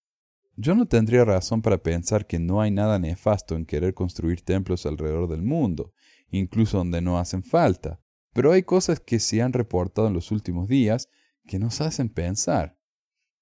Yo 0.57 0.75
no 0.75 0.87
tendría 0.87 1.25
razón 1.25 1.63
para 1.63 1.83
pensar 1.83 2.27
que 2.27 2.41
no 2.41 2.61
hay 2.61 2.73
nada 2.73 2.99
nefasto 2.99 3.55
en 3.55 3.65
querer 3.65 3.95
construir 3.95 4.43
templos 4.43 4.87
alrededor 4.87 5.29
del 5.29 5.43
mundo, 5.43 5.93
incluso 6.31 6.79
donde 6.79 7.01
no 7.01 7.19
hacen 7.19 7.45
falta, 7.45 8.01
pero 8.33 8.51
hay 8.51 8.65
cosas 8.65 8.99
que 8.99 9.21
se 9.21 9.41
han 9.41 9.53
reportado 9.53 10.09
en 10.09 10.15
los 10.15 10.33
últimos 10.33 10.69
días 10.69 11.09
que 11.47 11.61
nos 11.61 11.81
hacen 11.81 12.09
pensar. 12.09 12.77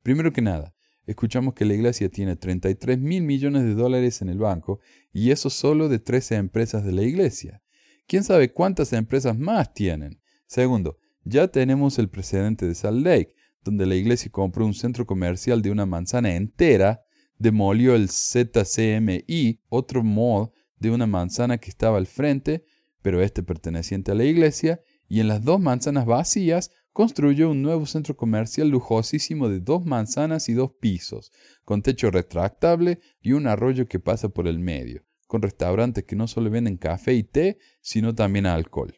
Primero 0.02 0.32
que 0.32 0.42
nada, 0.42 0.74
escuchamos 1.06 1.54
que 1.54 1.64
la 1.64 1.74
iglesia 1.74 2.10
tiene 2.10 2.36
33 2.36 2.98
mil 2.98 3.22
millones 3.22 3.64
de 3.64 3.74
dólares 3.74 4.20
en 4.20 4.28
el 4.28 4.38
banco 4.38 4.80
y 5.12 5.30
eso 5.30 5.48
solo 5.48 5.88
de 5.88 5.98
13 5.98 6.36
empresas 6.36 6.84
de 6.84 6.92
la 6.92 7.02
iglesia. 7.02 7.62
¿Quién 8.06 8.24
sabe 8.24 8.52
cuántas 8.52 8.92
empresas 8.92 9.38
más 9.38 9.74
tienen? 9.74 10.20
Segundo, 10.46 10.98
ya 11.24 11.48
tenemos 11.48 11.98
el 11.98 12.08
precedente 12.08 12.66
de 12.66 12.74
Salt 12.74 13.04
Lake, 13.04 13.34
donde 13.64 13.86
la 13.86 13.96
iglesia 13.96 14.30
compró 14.30 14.64
un 14.64 14.74
centro 14.74 15.06
comercial 15.06 15.60
de 15.60 15.70
una 15.70 15.86
manzana 15.86 16.34
entera 16.34 17.02
demolió 17.38 17.94
el 17.94 18.08
ZCMI, 18.08 19.60
otro 19.68 20.02
mall 20.02 20.50
de 20.78 20.90
una 20.90 21.06
manzana 21.06 21.58
que 21.58 21.70
estaba 21.70 21.98
al 21.98 22.06
frente, 22.06 22.64
pero 23.02 23.22
este 23.22 23.42
perteneciente 23.42 24.12
a 24.12 24.14
la 24.14 24.24
iglesia, 24.24 24.80
y 25.08 25.20
en 25.20 25.28
las 25.28 25.44
dos 25.44 25.60
manzanas 25.60 26.06
vacías 26.06 26.70
construyó 26.92 27.50
un 27.50 27.62
nuevo 27.62 27.86
centro 27.86 28.16
comercial 28.16 28.68
lujosísimo 28.68 29.48
de 29.48 29.60
dos 29.60 29.84
manzanas 29.84 30.48
y 30.48 30.54
dos 30.54 30.72
pisos, 30.80 31.30
con 31.64 31.82
techo 31.82 32.10
retractable 32.10 33.00
y 33.20 33.32
un 33.32 33.46
arroyo 33.46 33.86
que 33.86 34.00
pasa 34.00 34.30
por 34.30 34.48
el 34.48 34.58
medio, 34.58 35.04
con 35.26 35.42
restaurantes 35.42 36.04
que 36.04 36.16
no 36.16 36.28
solo 36.28 36.50
venden 36.50 36.76
café 36.76 37.14
y 37.14 37.24
té, 37.24 37.58
sino 37.80 38.14
también 38.14 38.46
alcohol. 38.46 38.94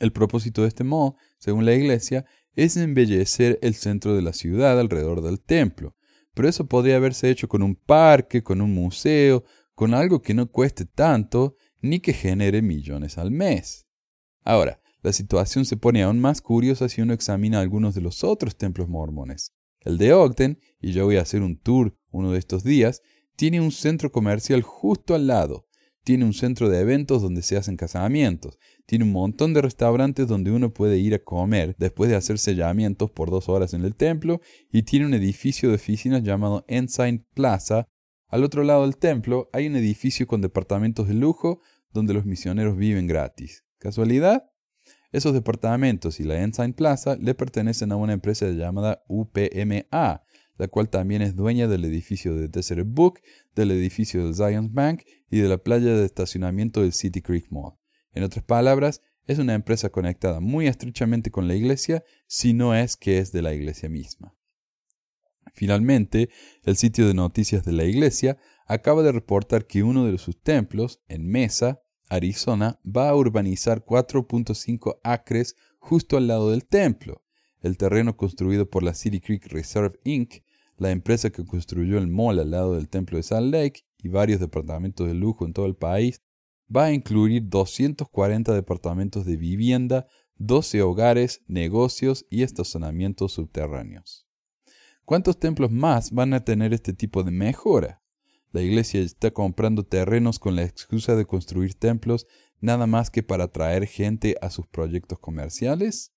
El 0.00 0.12
propósito 0.12 0.62
de 0.62 0.68
este 0.68 0.84
mall, 0.84 1.14
según 1.38 1.64
la 1.64 1.74
iglesia, 1.74 2.26
es 2.54 2.76
embellecer 2.76 3.58
el 3.62 3.74
centro 3.74 4.14
de 4.14 4.22
la 4.22 4.32
ciudad 4.32 4.78
alrededor 4.78 5.22
del 5.22 5.40
templo, 5.40 5.96
pero 6.34 6.48
eso 6.48 6.66
podría 6.66 6.96
haberse 6.96 7.30
hecho 7.30 7.48
con 7.48 7.62
un 7.62 7.76
parque, 7.76 8.42
con 8.42 8.60
un 8.60 8.74
museo, 8.74 9.44
con 9.74 9.94
algo 9.94 10.22
que 10.22 10.34
no 10.34 10.50
cueste 10.50 10.84
tanto 10.84 11.56
ni 11.80 12.00
que 12.00 12.12
genere 12.12 12.62
millones 12.62 13.18
al 13.18 13.30
mes. 13.30 13.86
Ahora, 14.42 14.80
la 15.02 15.12
situación 15.12 15.64
se 15.64 15.76
pone 15.76 16.02
aún 16.02 16.20
más 16.20 16.40
curiosa 16.40 16.88
si 16.88 17.02
uno 17.02 17.12
examina 17.12 17.60
algunos 17.60 17.94
de 17.94 18.00
los 18.00 18.24
otros 18.24 18.56
templos 18.56 18.88
mormones. 18.88 19.52
El 19.80 19.98
de 19.98 20.14
Ogden, 20.14 20.58
y 20.80 20.92
yo 20.92 21.04
voy 21.04 21.16
a 21.16 21.22
hacer 21.22 21.42
un 21.42 21.58
tour 21.58 21.98
uno 22.10 22.32
de 22.32 22.38
estos 22.38 22.64
días, 22.64 23.02
tiene 23.36 23.60
un 23.60 23.72
centro 23.72 24.12
comercial 24.12 24.62
justo 24.62 25.14
al 25.14 25.26
lado, 25.26 25.66
tiene 26.04 26.24
un 26.24 26.34
centro 26.34 26.68
de 26.68 26.80
eventos 26.80 27.22
donde 27.22 27.42
se 27.42 27.56
hacen 27.56 27.76
casamientos, 27.76 28.58
tiene 28.86 29.04
un 29.04 29.12
montón 29.12 29.54
de 29.54 29.62
restaurantes 29.62 30.28
donde 30.28 30.50
uno 30.50 30.72
puede 30.72 30.98
ir 30.98 31.14
a 31.14 31.18
comer 31.18 31.74
después 31.78 32.10
de 32.10 32.16
hacer 32.16 32.38
sellamientos 32.38 33.10
por 33.10 33.30
dos 33.30 33.48
horas 33.48 33.72
en 33.72 33.84
el 33.84 33.96
templo 33.96 34.40
y 34.70 34.82
tiene 34.82 35.06
un 35.06 35.14
edificio 35.14 35.70
de 35.70 35.76
oficinas 35.76 36.22
llamado 36.22 36.64
Ensign 36.68 37.26
Plaza. 37.34 37.88
Al 38.28 38.44
otro 38.44 38.62
lado 38.62 38.82
del 38.82 38.98
templo 38.98 39.48
hay 39.52 39.66
un 39.66 39.76
edificio 39.76 40.26
con 40.26 40.42
departamentos 40.42 41.08
de 41.08 41.14
lujo 41.14 41.60
donde 41.90 42.12
los 42.12 42.26
misioneros 42.26 42.76
viven 42.76 43.06
gratis. 43.06 43.64
¿Casualidad? 43.78 44.44
Esos 45.12 45.32
departamentos 45.32 46.20
y 46.20 46.24
la 46.24 46.42
Ensign 46.42 46.74
Plaza 46.74 47.16
le 47.16 47.34
pertenecen 47.34 47.92
a 47.92 47.96
una 47.96 48.12
empresa 48.12 48.48
llamada 48.48 49.04
UPMA, 49.08 50.23
la 50.56 50.68
cual 50.68 50.88
también 50.88 51.22
es 51.22 51.34
dueña 51.34 51.68
del 51.68 51.84
edificio 51.84 52.34
de 52.34 52.48
Desert 52.48 52.86
Book, 52.86 53.20
del 53.54 53.70
edificio 53.70 54.24
del 54.24 54.34
Zions 54.34 54.72
Bank 54.72 55.02
y 55.30 55.38
de 55.38 55.48
la 55.48 55.58
playa 55.58 55.94
de 55.94 56.04
estacionamiento 56.04 56.82
del 56.82 56.92
City 56.92 57.22
Creek 57.22 57.50
Mall. 57.50 57.74
En 58.12 58.22
otras 58.22 58.44
palabras, 58.44 59.02
es 59.26 59.38
una 59.38 59.54
empresa 59.54 59.90
conectada 59.90 60.40
muy 60.40 60.66
estrechamente 60.66 61.30
con 61.30 61.48
la 61.48 61.54
iglesia, 61.54 62.04
si 62.26 62.52
no 62.52 62.74
es 62.74 62.96
que 62.96 63.18
es 63.18 63.32
de 63.32 63.42
la 63.42 63.54
iglesia 63.54 63.88
misma. 63.88 64.34
Finalmente, 65.54 66.30
el 66.64 66.76
sitio 66.76 67.06
de 67.06 67.14
noticias 67.14 67.64
de 67.64 67.72
la 67.72 67.84
iglesia 67.84 68.38
acaba 68.66 69.02
de 69.02 69.12
reportar 69.12 69.66
que 69.66 69.82
uno 69.82 70.04
de 70.06 70.18
sus 70.18 70.40
templos, 70.40 71.00
en 71.08 71.26
Mesa, 71.26 71.82
Arizona, 72.08 72.80
va 72.84 73.08
a 73.08 73.14
urbanizar 73.14 73.84
4.5 73.84 74.98
acres 75.02 75.56
justo 75.78 76.16
al 76.16 76.26
lado 76.26 76.50
del 76.50 76.66
templo. 76.66 77.23
El 77.64 77.78
terreno 77.78 78.14
construido 78.14 78.68
por 78.68 78.82
la 78.82 78.92
City 78.92 79.22
Creek 79.22 79.46
Reserve 79.46 79.98
Inc., 80.04 80.42
la 80.76 80.90
empresa 80.90 81.30
que 81.30 81.46
construyó 81.46 81.96
el 81.96 82.08
mall 82.08 82.38
al 82.38 82.50
lado 82.50 82.74
del 82.74 82.90
templo 82.90 83.16
de 83.16 83.22
Salt 83.22 83.54
Lake 83.54 83.86
y 84.02 84.08
varios 84.08 84.38
departamentos 84.38 85.06
de 85.06 85.14
lujo 85.14 85.46
en 85.46 85.54
todo 85.54 85.64
el 85.64 85.74
país, 85.74 86.20
va 86.74 86.84
a 86.84 86.92
incluir 86.92 87.48
240 87.48 88.52
departamentos 88.52 89.24
de 89.24 89.38
vivienda, 89.38 90.06
12 90.36 90.82
hogares, 90.82 91.40
negocios 91.46 92.26
y 92.28 92.42
estacionamientos 92.42 93.32
subterráneos. 93.32 94.26
¿Cuántos 95.06 95.38
templos 95.38 95.70
más 95.70 96.10
van 96.10 96.34
a 96.34 96.44
tener 96.44 96.74
este 96.74 96.92
tipo 96.92 97.22
de 97.22 97.30
mejora? 97.30 98.02
La 98.52 98.60
iglesia 98.60 99.00
está 99.00 99.30
comprando 99.30 99.86
terrenos 99.86 100.38
con 100.38 100.54
la 100.54 100.64
excusa 100.64 101.16
de 101.16 101.24
construir 101.24 101.72
templos 101.72 102.26
nada 102.60 102.86
más 102.86 103.10
que 103.10 103.22
para 103.22 103.44
atraer 103.44 103.86
gente 103.86 104.36
a 104.42 104.50
sus 104.50 104.66
proyectos 104.66 105.18
comerciales. 105.18 106.13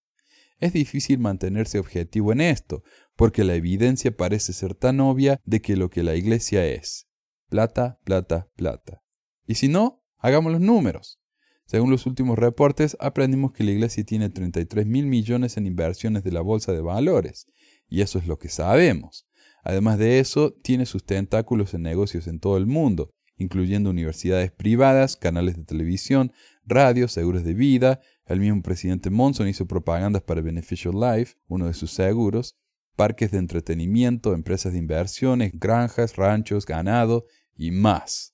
Es 0.60 0.74
difícil 0.74 1.20
mantenerse 1.20 1.78
objetivo 1.78 2.32
en 2.32 2.42
esto, 2.42 2.84
porque 3.16 3.44
la 3.44 3.56
evidencia 3.56 4.16
parece 4.16 4.54
ser 4.54 4.74
tan 4.74 5.00
obvia 5.00 5.40
de 5.46 5.62
que 5.62 5.76
lo 5.76 5.90
que 5.90 6.04
la 6.04 6.16
iglesia 6.16 6.66
es. 6.66 7.08
Plata, 7.50 8.00
plata, 8.04 8.50
plata. 8.56 9.04
Y 9.46 9.56
si 9.56 9.68
no, 9.68 10.04
hagamos 10.18 10.52
los 10.52 10.62
números. 10.62 11.20
Según 11.66 11.92
los 11.92 12.06
últimos 12.06 12.40
reportes, 12.40 12.98
aprendimos 13.00 13.52
que 13.52 13.64
la 13.64 13.72
iglesia 13.72 14.04
tiene 14.04 14.30
33 14.30 14.88
mil 14.88 15.06
millones 15.06 15.58
en 15.58 15.68
inversiones 15.68 16.24
de 16.24 16.32
la 16.32 16.42
bolsa 16.42 16.72
de 16.72 16.82
valores, 16.82 17.48
y 17.88 18.02
eso 18.02 18.20
es 18.20 18.28
lo 18.28 18.40
que 18.40 18.50
sabemos. 18.50 19.28
Además 19.64 19.98
de 20.00 20.20
eso, 20.20 20.54
tiene 20.54 20.86
sus 20.86 21.06
tentáculos 21.06 21.74
en 21.74 21.84
negocios 21.84 22.28
en 22.28 22.40
todo 22.40 22.58
el 22.58 22.68
mundo, 22.68 23.12
incluyendo 23.38 23.90
universidades 23.90 24.52
privadas, 24.52 25.18
canales 25.18 25.58
de 25.58 25.66
televisión, 25.66 26.32
radios, 26.68 27.14
seguros 27.14 27.44
de 27.44 27.54
vida, 27.54 28.02
el 28.26 28.40
mismo 28.40 28.62
presidente 28.62 29.10
Monson 29.10 29.48
hizo 29.48 29.66
propagandas 29.66 30.22
para 30.22 30.42
Beneficial 30.42 30.94
Life, 30.94 31.36
uno 31.48 31.68
de 31.68 31.74
sus 31.74 31.92
seguros, 31.92 32.56
parques 32.96 33.32
de 33.32 33.38
entretenimiento, 33.38 34.34
empresas 34.34 34.74
de 34.74 34.80
inversiones, 34.80 35.52
granjas, 35.54 36.18
ranchos, 36.18 36.66
ganado 36.66 37.26
y 37.56 37.72
más. 37.72 38.34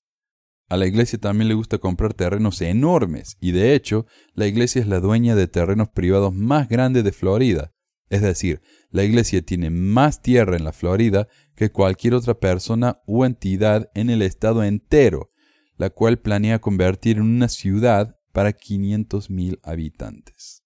A 0.69 0.77
la 0.77 0.87
iglesia 0.87 1.19
también 1.19 1.49
le 1.49 1.53
gusta 1.53 1.77
comprar 1.77 2.13
terrenos 2.13 2.61
enormes 2.61 3.37
y 3.39 3.51
de 3.51 3.75
hecho 3.75 4.07
la 4.33 4.47
iglesia 4.47 4.81
es 4.81 4.87
la 4.87 4.99
dueña 4.99 5.35
de 5.35 5.47
terrenos 5.47 5.89
privados 5.89 6.33
más 6.33 6.67
grandes 6.67 7.03
de 7.03 7.11
Florida. 7.11 7.73
Es 8.09 8.21
decir, 8.21 8.61
la 8.89 9.03
iglesia 9.03 9.41
tiene 9.43 9.69
más 9.69 10.21
tierra 10.21 10.55
en 10.55 10.63
la 10.63 10.71
Florida 10.71 11.27
que 11.55 11.71
cualquier 11.71 12.15
otra 12.15 12.39
persona 12.39 13.01
u 13.05 13.25
entidad 13.25 13.91
en 13.93 14.09
el 14.09 14.21
estado 14.21 14.63
entero, 14.63 15.31
la 15.77 15.89
cual 15.89 16.19
planea 16.19 16.59
convertir 16.59 17.17
en 17.17 17.23
una 17.23 17.49
ciudad 17.49 18.15
para 18.33 18.51
500.000 18.51 19.59
habitantes. 19.63 20.63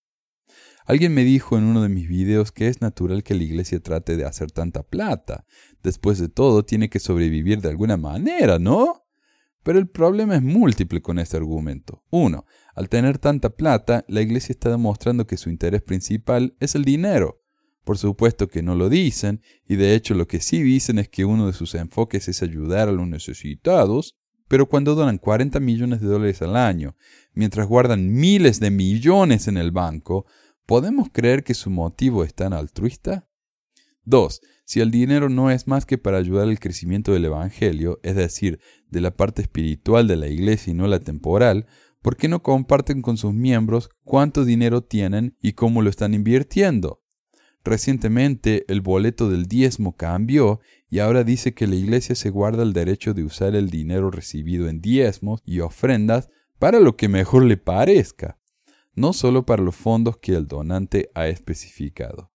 Alguien 0.86 1.14
me 1.14 1.26
dijo 1.26 1.58
en 1.58 1.66
uno 1.66 1.84
de 1.84 1.90
mis 1.90 2.08
videos 2.08 2.52
que 2.52 2.70
es 2.70 2.82
natural 2.82 3.22
que 3.22 3.36
la 3.36 3.44
iglesia 3.44 3.80
trate 3.82 4.16
de 4.16 4.26
hacer 4.26 4.52
tanta 4.52 4.84
plata. 4.84 5.46
Después 5.84 6.18
de 6.18 6.30
todo, 6.30 6.64
tiene 6.64 6.90
que 6.90 7.00
sobrevivir 7.00 7.62
de 7.62 7.70
alguna 7.70 7.98
manera, 7.98 8.58
¿no? 8.58 9.04
Pero 9.64 9.80
el 9.80 9.90
problema 9.90 10.38
es 10.38 10.42
múltiple 10.42 11.02
con 11.02 11.20
este 11.20 11.36
argumento. 11.36 12.06
Uno, 12.10 12.46
al 12.74 12.88
tener 12.88 13.18
tanta 13.18 13.50
plata, 13.50 14.06
la 14.08 14.22
iglesia 14.22 14.54
está 14.54 14.70
demostrando 14.70 15.28
que 15.28 15.36
su 15.36 15.50
interés 15.50 15.82
principal 15.82 16.56
es 16.62 16.74
el 16.74 16.86
dinero. 16.86 17.42
Por 17.84 17.98
supuesto 17.98 18.48
que 18.48 18.64
no 18.64 18.76
lo 18.76 18.88
dicen, 18.88 19.42
y 19.68 19.76
de 19.76 19.94
hecho 19.94 20.14
lo 20.14 20.26
que 20.26 20.40
sí 20.40 20.62
dicen 20.62 21.00
es 21.00 21.10
que 21.10 21.26
uno 21.26 21.48
de 21.48 21.54
sus 21.54 21.76
enfoques 21.76 22.30
es 22.30 22.42
ayudar 22.44 22.88
a 22.88 22.94
los 22.94 23.08
necesitados, 23.08 24.17
pero 24.48 24.68
cuando 24.68 24.96
donan 24.96 25.18
40 25.18 25.60
millones 25.60 26.02
de 26.02 26.08
dólares 26.08 26.42
al 26.42 26.56
año, 26.56 26.96
mientras 27.34 27.68
guardan 27.68 28.12
miles 28.12 28.60
de 28.60 28.72
millones 28.72 29.48
en 29.48 29.58
el 29.58 29.72
banco, 29.72 30.26
¿podemos 30.66 31.10
creer 31.12 31.44
que 31.44 31.54
su 31.54 31.70
motivo 31.70 32.24
es 32.24 32.34
tan 32.34 32.54
altruista? 32.54 33.28
2. 34.06 34.42
Si 34.64 34.80
el 34.80 34.90
dinero 34.90 35.30
no 35.30 35.52
es 35.52 35.68
más 35.68 35.86
que 35.86 35.98
para 35.98 36.18
ayudar 36.18 36.48
al 36.48 36.60
crecimiento 36.60 37.14
del 37.14 37.26
Evangelio, 37.26 38.00
es 38.04 38.16
decir, 38.16 38.60
de 38.90 39.02
la 39.02 39.16
parte 39.16 39.42
espiritual 39.42 40.08
de 40.08 40.16
la 40.16 40.28
iglesia 40.28 40.72
y 40.72 40.74
no 40.74 40.88
la 40.88 41.00
temporal, 41.00 41.68
¿por 42.02 42.16
qué 42.16 42.30
no 42.30 42.42
comparten 42.42 43.02
con 43.02 43.18
sus 43.18 43.34
miembros 43.34 43.90
cuánto 44.04 44.46
dinero 44.46 44.82
tienen 44.82 45.36
y 45.42 45.54
cómo 45.54 45.82
lo 45.82 45.90
están 45.90 46.14
invirtiendo? 46.14 47.02
Recientemente 47.64 48.66
el 48.68 48.82
boleto 48.82 49.30
del 49.30 49.46
diezmo 49.46 49.96
cambió 49.96 50.62
y 50.90 51.00
ahora 51.00 51.24
dice 51.24 51.54
que 51.54 51.68
la 51.68 51.76
iglesia 51.76 52.16
se 52.16 52.30
guarda 52.30 52.64
el 52.64 52.74
derecho 52.74 53.14
de 53.14 53.24
usar 53.24 53.56
el 53.56 53.70
dinero 53.70 54.10
recibido 54.10 54.70
en 54.70 54.82
diezmos 54.82 55.42
y 55.46 55.60
ofrendas 55.60 56.30
para 56.60 56.80
lo 56.80 56.96
que 56.96 57.10
mejor 57.10 57.44
le 57.44 57.58
parezca, 57.58 58.40
no 58.96 59.14
solo 59.14 59.46
para 59.46 59.64
los 59.64 59.76
fondos 59.76 60.18
que 60.18 60.34
el 60.34 60.48
donante 60.48 61.10
ha 61.14 61.28
especificado. 61.28 62.32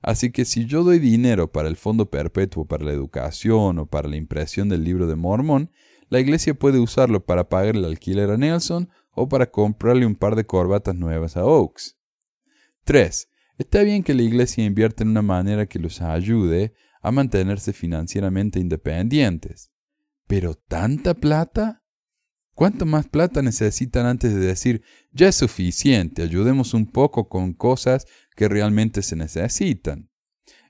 Así 0.00 0.32
que 0.32 0.44
si 0.44 0.66
yo 0.66 0.82
doy 0.82 0.98
dinero 0.98 1.52
para 1.52 1.68
el 1.68 1.76
Fondo 1.76 2.10
Perpetuo 2.10 2.64
para 2.66 2.84
la 2.84 2.92
Educación 2.92 3.78
o 3.78 3.86
para 3.86 4.08
la 4.08 4.16
impresión 4.16 4.68
del 4.68 4.82
libro 4.82 5.06
de 5.06 5.14
Mormón, 5.14 5.70
la 6.08 6.18
iglesia 6.18 6.54
puede 6.54 6.80
usarlo 6.80 7.24
para 7.24 7.48
pagar 7.48 7.76
el 7.76 7.84
alquiler 7.84 8.30
a 8.30 8.36
Nelson 8.36 8.90
o 9.12 9.28
para 9.28 9.50
comprarle 9.50 10.04
un 10.04 10.16
par 10.16 10.34
de 10.34 10.44
corbatas 10.44 10.96
nuevas 10.96 11.36
a 11.36 11.44
Oaks. 11.44 11.96
3. 12.84 13.28
Está 13.58 13.82
bien 13.82 14.02
que 14.02 14.14
la 14.14 14.22
iglesia 14.22 14.64
invierta 14.64 15.02
en 15.02 15.10
una 15.10 15.22
manera 15.22 15.66
que 15.66 15.78
los 15.78 16.00
ayude 16.00 16.74
a 17.02 17.10
mantenerse 17.10 17.72
financieramente 17.72 18.58
independientes. 18.58 19.72
¿Pero 20.26 20.54
tanta 20.54 21.14
plata? 21.14 21.82
¿Cuánto 22.54 22.86
más 22.86 23.08
plata 23.08 23.42
necesitan 23.42 24.06
antes 24.06 24.34
de 24.34 24.40
decir, 24.40 24.82
ya 25.10 25.28
es 25.28 25.36
suficiente, 25.36 26.22
ayudemos 26.22 26.74
un 26.74 26.86
poco 26.86 27.28
con 27.28 27.54
cosas 27.54 28.06
que 28.36 28.48
realmente 28.48 29.02
se 29.02 29.16
necesitan? 29.16 30.10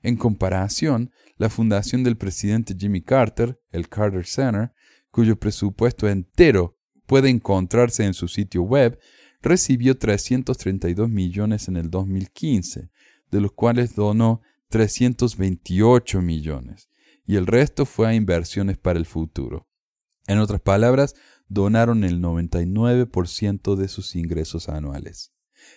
En 0.01 0.17
comparación, 0.17 1.11
la 1.37 1.49
fundación 1.49 2.03
del 2.03 2.17
presidente 2.17 2.75
Jimmy 2.77 3.01
Carter, 3.01 3.59
el 3.71 3.89
Carter 3.89 4.25
Center, 4.25 4.71
cuyo 5.11 5.37
presupuesto 5.37 6.07
entero 6.09 6.77
puede 7.05 7.29
encontrarse 7.29 8.03
en 8.03 8.13
su 8.13 8.27
sitio 8.27 8.63
web, 8.63 8.99
recibió 9.43 9.97
332 9.97 11.09
millones 11.09 11.67
en 11.67 11.77
el 11.77 11.91
2015, 11.91 12.89
de 13.29 13.41
los 13.41 13.51
cuales 13.51 13.93
donó 13.93 14.41
328 14.69 16.21
millones, 16.21 16.89
y 17.27 17.35
el 17.35 17.45
resto 17.45 17.85
fue 17.85 18.07
a 18.07 18.15
inversiones 18.15 18.77
para 18.77 18.97
el 18.97 19.05
futuro. 19.05 19.67
En 20.25 20.39
otras 20.39 20.61
palabras, 20.61 21.15
donaron 21.47 22.03
el 22.03 22.21
99% 22.21 23.75
de 23.75 23.87
sus 23.87 24.15
ingresos 24.15 24.69
anuales. 24.69 25.33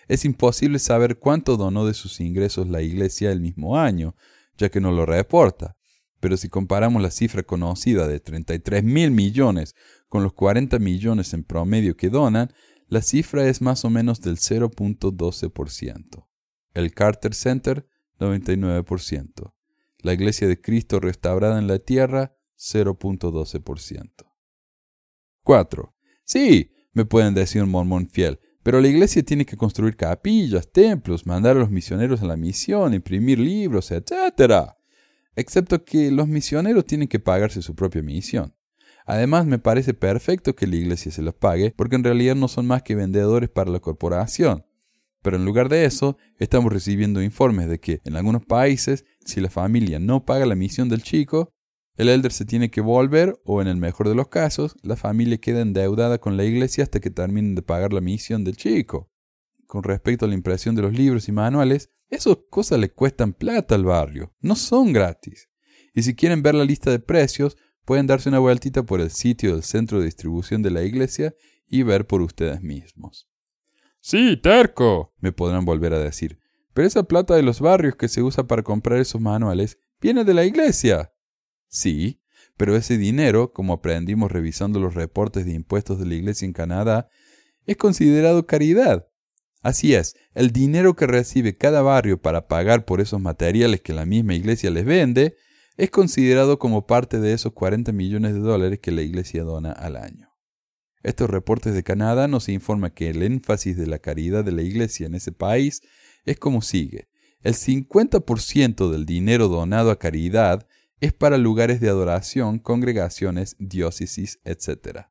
Es 0.07 0.25
imposible 0.25 0.79
saber 0.79 1.19
cuánto 1.19 1.57
donó 1.57 1.85
de 1.85 1.93
sus 1.93 2.19
ingresos 2.19 2.67
la 2.67 2.81
Iglesia 2.81 3.31
el 3.31 3.41
mismo 3.41 3.77
año, 3.77 4.15
ya 4.57 4.69
que 4.69 4.81
no 4.81 4.91
lo 4.91 5.05
reporta, 5.05 5.77
pero 6.19 6.37
si 6.37 6.49
comparamos 6.49 7.01
la 7.01 7.11
cifra 7.11 7.43
conocida 7.43 8.07
de 8.07 8.19
33 8.19 8.83
mil 8.83 9.11
millones 9.11 9.75
con 10.07 10.23
los 10.23 10.33
40 10.33 10.79
millones 10.79 11.33
en 11.33 11.43
promedio 11.43 11.95
que 11.95 12.09
donan, 12.09 12.51
la 12.87 13.01
cifra 13.01 13.47
es 13.47 13.61
más 13.61 13.85
o 13.85 13.89
menos 13.89 14.21
del 14.21 14.37
0.12%. 14.37 16.27
El 16.73 16.93
Carter 16.93 17.33
Center, 17.33 17.87
99%. 18.19 19.53
La 19.99 20.13
Iglesia 20.13 20.47
de 20.47 20.61
Cristo 20.61 20.99
restaurada 20.99 21.59
en 21.59 21.67
la 21.67 21.79
tierra, 21.79 22.37
0.12%. 22.57 24.27
4. 25.43 25.95
Sí, 26.23 26.71
me 26.91 27.05
pueden 27.05 27.33
decir 27.33 27.63
un 27.63 27.69
mormón 27.69 28.09
fiel, 28.09 28.39
pero 28.63 28.81
la 28.81 28.89
iglesia 28.89 29.23
tiene 29.23 29.45
que 29.45 29.55
construir 29.55 29.95
capillas, 29.95 30.69
templos, 30.69 31.25
mandar 31.25 31.55
a 31.55 31.59
los 31.61 31.69
misioneros 31.69 32.21
a 32.21 32.25
la 32.25 32.35
misión, 32.35 32.93
imprimir 32.93 33.39
libros, 33.39 33.91
etc. 33.91 34.71
Excepto 35.37 35.85
que 35.85 36.11
los 36.11 36.27
misioneros 36.27 36.85
tienen 36.85 37.07
que 37.07 37.19
pagarse 37.19 37.61
su 37.61 37.75
propia 37.75 38.01
misión. 38.01 38.56
Además, 39.07 39.45
me 39.45 39.57
parece 39.57 39.93
perfecto 39.93 40.53
que 40.53 40.67
la 40.67 40.75
iglesia 40.75 41.13
se 41.13 41.21
los 41.21 41.33
pague, 41.33 41.73
porque 41.75 41.95
en 41.95 42.03
realidad 42.03 42.35
no 42.35 42.49
son 42.49 42.67
más 42.67 42.83
que 42.83 42.93
vendedores 42.93 43.49
para 43.49 43.71
la 43.71 43.79
corporación. 43.79 44.65
Pero 45.23 45.37
en 45.37 45.45
lugar 45.45 45.69
de 45.69 45.85
eso, 45.85 46.17
estamos 46.39 46.73
recibiendo 46.73 47.21
informes 47.21 47.69
de 47.69 47.79
que 47.79 48.01
en 48.03 48.17
algunos 48.17 48.45
países, 48.45 49.05
si 49.25 49.39
la 49.39 49.49
familia 49.49 49.97
no 49.99 50.25
paga 50.25 50.45
la 50.45 50.55
misión 50.55 50.89
del 50.89 51.03
chico, 51.03 51.53
el 51.95 52.09
elder 52.09 52.33
se 52.33 52.43
tiene 52.43 52.69
que 52.69 52.81
volver 52.81 53.39
o 53.45 53.61
en 53.61 53.69
el 53.69 53.77
mejor 53.77 54.09
de 54.09 54.13
los 54.13 54.27
casos, 54.27 54.75
la 54.83 54.97
familia 54.97 55.37
queda 55.37 55.61
endeudada 55.61 56.17
con 56.17 56.35
la 56.35 56.43
iglesia 56.43 56.83
hasta 56.83 56.99
que 56.99 57.09
terminen 57.09 57.55
de 57.55 57.61
pagar 57.61 57.93
la 57.93 58.01
misión 58.01 58.43
del 58.43 58.57
chico. 58.57 59.09
Con 59.67 59.83
respecto 59.83 60.25
a 60.25 60.27
la 60.27 60.35
impresión 60.35 60.75
de 60.75 60.81
los 60.81 60.93
libros 60.93 61.29
y 61.29 61.31
manuales, 61.31 61.91
esas 62.09 62.37
cosas 62.49 62.79
le 62.79 62.91
cuestan 62.91 63.31
plata 63.31 63.73
al 63.75 63.85
barrio, 63.85 64.35
no 64.41 64.55
son 64.55 64.91
gratis. 64.91 65.49
Y 65.93 66.03
si 66.03 66.13
quieren 66.13 66.43
ver 66.43 66.55
la 66.55 66.65
lista 66.65 66.91
de 66.91 66.99
precios, 66.99 67.57
pueden 67.87 68.05
darse 68.05 68.27
una 68.27 68.39
vueltita 68.39 68.83
por 68.83 68.99
el 68.99 69.09
sitio 69.11 69.53
del 69.53 69.63
centro 69.63 69.99
de 69.99 70.05
distribución 70.05 70.61
de 70.61 70.71
la 70.71 70.83
iglesia 70.83 71.33
y 71.65 71.83
ver 71.83 72.05
por 72.05 72.21
ustedes 72.21 72.61
mismos. 72.61 73.29
Sí, 74.01 74.35
terco, 74.35 75.13
me 75.19 75.31
podrán 75.31 75.63
volver 75.63 75.93
a 75.93 75.99
decir. 75.99 76.37
Pero 76.73 76.85
esa 76.85 77.03
plata 77.03 77.33
de 77.35 77.43
los 77.43 77.61
barrios 77.61 77.95
que 77.95 78.09
se 78.09 78.21
usa 78.21 78.45
para 78.45 78.61
comprar 78.61 78.99
esos 78.99 79.21
manuales 79.21 79.79
viene 80.01 80.25
de 80.25 80.33
la 80.33 80.43
iglesia. 80.43 81.13
Sí, 81.69 82.21
pero 82.57 82.75
ese 82.75 82.97
dinero, 82.97 83.53
como 83.53 83.71
aprendimos 83.71 84.33
revisando 84.33 84.81
los 84.81 84.93
reportes 84.93 85.45
de 85.45 85.53
impuestos 85.53 85.97
de 85.97 86.07
la 86.07 86.15
iglesia 86.15 86.45
en 86.45 86.51
Canadá, 86.51 87.07
es 87.65 87.77
considerado 87.77 88.45
caridad. 88.45 89.07
Así 89.61 89.95
es, 89.95 90.17
el 90.33 90.51
dinero 90.51 90.97
que 90.97 91.07
recibe 91.07 91.55
cada 91.55 91.81
barrio 91.83 92.21
para 92.21 92.49
pagar 92.49 92.83
por 92.83 92.99
esos 92.99 93.21
materiales 93.21 93.79
que 93.79 93.93
la 93.93 94.05
misma 94.05 94.35
iglesia 94.35 94.71
les 94.71 94.83
vende 94.83 95.37
es 95.77 95.91
considerado 95.91 96.57
como 96.57 96.87
parte 96.87 97.19
de 97.19 97.33
esos 97.33 97.53
40 97.53 97.91
millones 97.91 98.33
de 98.33 98.39
dólares 98.39 98.79
que 98.79 98.91
la 98.91 99.03
Iglesia 99.03 99.43
dona 99.43 99.71
al 99.71 99.95
año. 99.95 100.31
Estos 101.03 101.29
reportes 101.29 101.75
de 101.75 101.83
Canadá 101.83 102.27
nos 102.27 102.49
informan 102.49 102.91
que 102.91 103.09
el 103.09 103.21
énfasis 103.21 103.77
de 103.77 103.85
la 103.85 103.99
caridad 103.99 104.43
de 104.43 104.51
la 104.51 104.63
Iglesia 104.63 105.05
en 105.05 105.13
ese 105.13 105.31
país 105.31 105.81
es 106.25 106.39
como 106.39 106.63
sigue. 106.63 107.07
El 107.41 107.53
50% 107.53 108.89
del 108.89 109.05
dinero 109.05 109.47
donado 109.47 109.91
a 109.91 109.99
caridad 109.99 110.67
es 110.99 111.13
para 111.13 111.37
lugares 111.37 111.79
de 111.79 111.89
adoración, 111.89 112.57
congregaciones, 112.57 113.55
diócesis, 113.59 114.39
etc. 114.43 115.05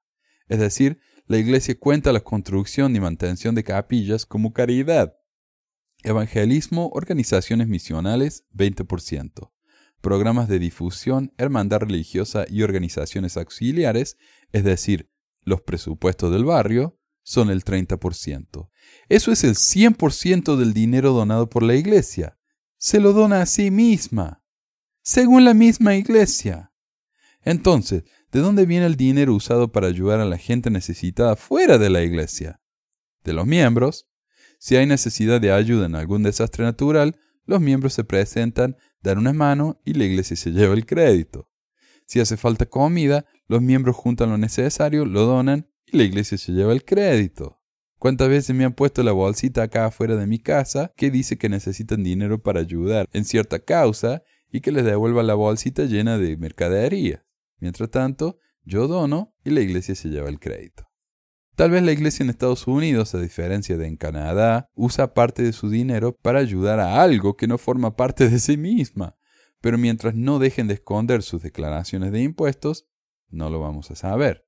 Es 0.48 0.58
decir, 0.58 0.98
la 1.26 1.38
Iglesia 1.38 1.78
cuenta 1.78 2.12
la 2.12 2.20
construcción 2.20 2.96
y 2.96 3.00
mantención 3.00 3.54
de 3.54 3.62
capillas 3.62 4.26
como 4.26 4.52
caridad. 4.52 5.14
Evangelismo, 6.02 6.90
organizaciones 6.92 7.68
misionales, 7.68 8.44
20% 8.52 9.52
programas 10.00 10.48
de 10.48 10.58
difusión, 10.58 11.32
hermandad 11.38 11.80
religiosa 11.80 12.44
y 12.48 12.62
organizaciones 12.62 13.36
auxiliares, 13.36 14.16
es 14.52 14.64
decir, 14.64 15.10
los 15.42 15.62
presupuestos 15.62 16.32
del 16.32 16.44
barrio, 16.44 16.98
son 17.22 17.50
el 17.50 17.64
30%. 17.64 18.70
Eso 19.08 19.32
es 19.32 19.42
el 19.42 19.54
100% 19.54 20.56
del 20.56 20.72
dinero 20.72 21.12
donado 21.12 21.48
por 21.48 21.62
la 21.62 21.74
iglesia. 21.74 22.38
Se 22.78 23.00
lo 23.00 23.12
dona 23.12 23.42
a 23.42 23.46
sí 23.46 23.70
misma, 23.70 24.44
según 25.02 25.44
la 25.44 25.54
misma 25.54 25.96
iglesia. 25.96 26.72
Entonces, 27.42 28.04
¿de 28.30 28.40
dónde 28.40 28.66
viene 28.66 28.86
el 28.86 28.96
dinero 28.96 29.34
usado 29.34 29.72
para 29.72 29.86
ayudar 29.86 30.20
a 30.20 30.24
la 30.24 30.38
gente 30.38 30.70
necesitada 30.70 31.36
fuera 31.36 31.78
de 31.78 31.90
la 31.90 32.02
iglesia? 32.02 32.60
De 33.24 33.32
los 33.32 33.46
miembros. 33.46 34.08
Si 34.58 34.76
hay 34.76 34.86
necesidad 34.86 35.40
de 35.40 35.52
ayuda 35.52 35.86
en 35.86 35.96
algún 35.96 36.22
desastre 36.22 36.64
natural, 36.64 37.16
los 37.44 37.60
miembros 37.60 37.94
se 37.94 38.04
presentan 38.04 38.76
dan 39.06 39.18
una 39.18 39.32
mano 39.32 39.80
y 39.84 39.94
la 39.94 40.04
iglesia 40.04 40.36
se 40.36 40.50
lleva 40.50 40.74
el 40.74 40.84
crédito. 40.84 41.48
Si 42.06 42.20
hace 42.20 42.36
falta 42.36 42.66
comida, 42.66 43.24
los 43.46 43.62
miembros 43.62 43.96
juntan 43.96 44.30
lo 44.30 44.38
necesario, 44.38 45.04
lo 45.04 45.24
donan 45.24 45.68
y 45.86 45.96
la 45.96 46.02
iglesia 46.02 46.36
se 46.36 46.52
lleva 46.52 46.72
el 46.72 46.84
crédito. 46.84 47.62
¿Cuántas 47.98 48.28
veces 48.28 48.54
me 48.54 48.64
han 48.64 48.74
puesto 48.74 49.02
la 49.02 49.12
bolsita 49.12 49.62
acá 49.62 49.86
afuera 49.86 50.16
de 50.16 50.26
mi 50.26 50.38
casa 50.38 50.92
que 50.96 51.10
dice 51.10 51.38
que 51.38 51.48
necesitan 51.48 52.02
dinero 52.02 52.42
para 52.42 52.60
ayudar 52.60 53.06
en 53.12 53.24
cierta 53.24 53.60
causa 53.60 54.22
y 54.50 54.60
que 54.60 54.72
les 54.72 54.84
devuelva 54.84 55.22
la 55.22 55.34
bolsita 55.34 55.84
llena 55.84 56.18
de 56.18 56.36
mercadería? 56.36 57.24
Mientras 57.58 57.90
tanto, 57.90 58.38
yo 58.64 58.88
dono 58.88 59.34
y 59.44 59.50
la 59.50 59.60
iglesia 59.60 59.94
se 59.94 60.08
lleva 60.08 60.28
el 60.28 60.40
crédito. 60.40 60.88
Tal 61.56 61.70
vez 61.70 61.82
la 61.82 61.92
iglesia 61.92 62.22
en 62.22 62.28
Estados 62.28 62.66
Unidos, 62.66 63.14
a 63.14 63.18
diferencia 63.18 63.78
de 63.78 63.86
en 63.86 63.96
Canadá, 63.96 64.68
usa 64.74 65.14
parte 65.14 65.42
de 65.42 65.54
su 65.54 65.70
dinero 65.70 66.14
para 66.14 66.38
ayudar 66.38 66.80
a 66.80 67.00
algo 67.00 67.34
que 67.38 67.46
no 67.46 67.56
forma 67.56 67.96
parte 67.96 68.28
de 68.28 68.38
sí 68.38 68.58
misma. 68.58 69.16
Pero 69.62 69.78
mientras 69.78 70.14
no 70.14 70.38
dejen 70.38 70.68
de 70.68 70.74
esconder 70.74 71.22
sus 71.22 71.42
declaraciones 71.42 72.12
de 72.12 72.22
impuestos, 72.22 72.86
no 73.30 73.48
lo 73.48 73.58
vamos 73.58 73.90
a 73.90 73.96
saber. 73.96 74.46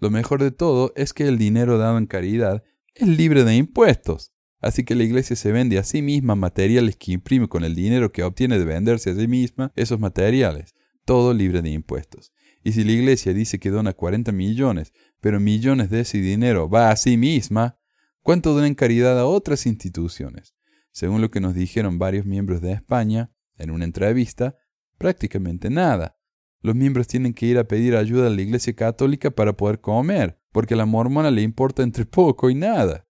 Lo 0.00 0.08
mejor 0.08 0.42
de 0.42 0.50
todo 0.50 0.94
es 0.96 1.12
que 1.12 1.28
el 1.28 1.36
dinero 1.36 1.76
dado 1.76 1.98
en 1.98 2.06
caridad 2.06 2.64
es 2.94 3.06
libre 3.06 3.44
de 3.44 3.54
impuestos. 3.54 4.32
Así 4.62 4.82
que 4.82 4.94
la 4.94 5.04
iglesia 5.04 5.36
se 5.36 5.52
vende 5.52 5.76
a 5.76 5.84
sí 5.84 6.00
misma 6.00 6.36
materiales 6.36 6.96
que 6.96 7.12
imprime 7.12 7.48
con 7.48 7.64
el 7.64 7.74
dinero 7.74 8.12
que 8.12 8.22
obtiene 8.22 8.58
de 8.58 8.64
venderse 8.64 9.10
a 9.10 9.14
sí 9.14 9.28
misma 9.28 9.74
esos 9.76 10.00
materiales, 10.00 10.74
todo 11.04 11.34
libre 11.34 11.60
de 11.60 11.68
impuestos. 11.68 12.32
Y 12.64 12.72
si 12.72 12.82
la 12.82 12.90
iglesia 12.92 13.32
dice 13.32 13.60
que 13.60 13.70
dona 13.70 13.92
40 13.92 14.32
millones 14.32 14.92
pero 15.26 15.40
millones 15.40 15.90
de 15.90 16.02
ese 16.02 16.18
dinero 16.18 16.70
va 16.70 16.92
a 16.92 16.94
sí 16.94 17.16
misma, 17.16 17.80
¿cuánto 18.22 18.54
dan 18.54 18.66
en 18.66 18.74
caridad 18.76 19.18
a 19.18 19.26
otras 19.26 19.66
instituciones? 19.66 20.54
Según 20.92 21.20
lo 21.20 21.32
que 21.32 21.40
nos 21.40 21.52
dijeron 21.52 21.98
varios 21.98 22.24
miembros 22.24 22.60
de 22.60 22.70
España 22.70 23.32
en 23.58 23.72
una 23.72 23.86
entrevista, 23.86 24.54
prácticamente 24.98 25.68
nada. 25.68 26.16
Los 26.60 26.76
miembros 26.76 27.08
tienen 27.08 27.34
que 27.34 27.46
ir 27.46 27.58
a 27.58 27.66
pedir 27.66 27.96
ayuda 27.96 28.28
a 28.28 28.30
la 28.30 28.40
Iglesia 28.40 28.76
Católica 28.76 29.32
para 29.32 29.56
poder 29.56 29.80
comer, 29.80 30.40
porque 30.52 30.74
a 30.74 30.76
la 30.76 30.86
mormona 30.86 31.32
le 31.32 31.42
importa 31.42 31.82
entre 31.82 32.04
poco 32.04 32.48
y 32.48 32.54
nada. 32.54 33.08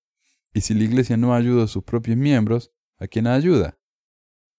Y 0.54 0.62
si 0.62 0.72
la 0.72 0.84
Iglesia 0.84 1.18
no 1.18 1.34
ayuda 1.34 1.64
a 1.64 1.68
sus 1.68 1.84
propios 1.84 2.16
miembros, 2.16 2.72
¿a 2.96 3.08
quién 3.08 3.26
ayuda? 3.26 3.78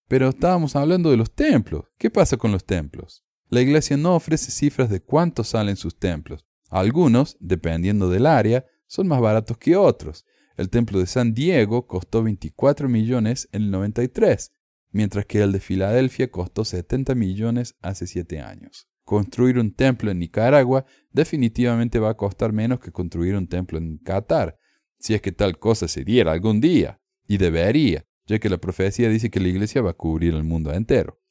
Pero 0.08 0.30
estábamos 0.30 0.76
hablando 0.76 1.10
de 1.10 1.18
los 1.18 1.34
templos. 1.34 1.86
¿Qué 1.98 2.12
pasa 2.12 2.38
con 2.38 2.52
los 2.52 2.66
templos? 2.66 3.26
La 3.50 3.62
iglesia 3.62 3.98
no 3.98 4.16
ofrece 4.16 4.52
cifras 4.52 4.92
de 4.92 5.02
cuánto 5.02 5.44
salen 5.44 5.76
sus 5.76 5.98
templos. 5.98 6.46
Algunos, 6.70 7.38
dependiendo 7.40 8.10
del 8.10 8.26
área, 8.26 8.66
son 8.88 9.08
más 9.08 9.22
baratos 9.22 9.58
que 9.58 9.76
otros. 9.76 10.26
El 10.56 10.70
templo 10.70 11.00
de 11.00 11.06
San 11.06 11.34
Diego 11.34 11.88
costó 11.88 12.24
24 12.24 12.90
millones 12.90 13.48
en 13.52 13.64
el 13.64 13.72
93, 13.72 14.52
mientras 14.92 15.26
que 15.26 15.42
el 15.42 15.52
de 15.52 15.60
Filadelfia 15.60 16.32
costó 16.32 16.66
70 16.66 17.16
millones 17.16 17.76
hace 17.82 18.08
7 18.08 18.42
años. 18.42 18.88
Construir 19.04 19.60
un 19.60 19.74
templo 19.74 20.12
en 20.12 20.20
Nicaragua 20.20 20.86
definitivamente 21.12 22.00
va 22.00 22.10
a 22.10 22.18
costar 22.18 22.52
menos 22.52 22.80
que 22.80 22.92
construir 22.92 23.36
un 23.36 23.48
templo 23.48 23.78
en 23.78 24.00
Qatar, 24.00 24.58
si 25.00 25.14
es 25.14 25.22
que 25.22 25.32
tal 25.32 25.60
cosa 25.60 25.88
se 25.88 26.04
diera 26.04 26.32
algún 26.32 26.60
día, 26.60 27.00
y 27.28 27.38
debería, 27.38 28.06
ya 28.26 28.40
que 28.40 28.50
la 28.50 28.58
profecía 28.58 29.10
dice 29.10 29.30
que 29.30 29.40
la 29.40 29.48
iglesia 29.48 29.82
va 29.82 29.92
a 29.92 29.98
cubrir 29.98 30.34
el 30.34 30.44
mundo 30.44 30.74
entero. 30.74 31.22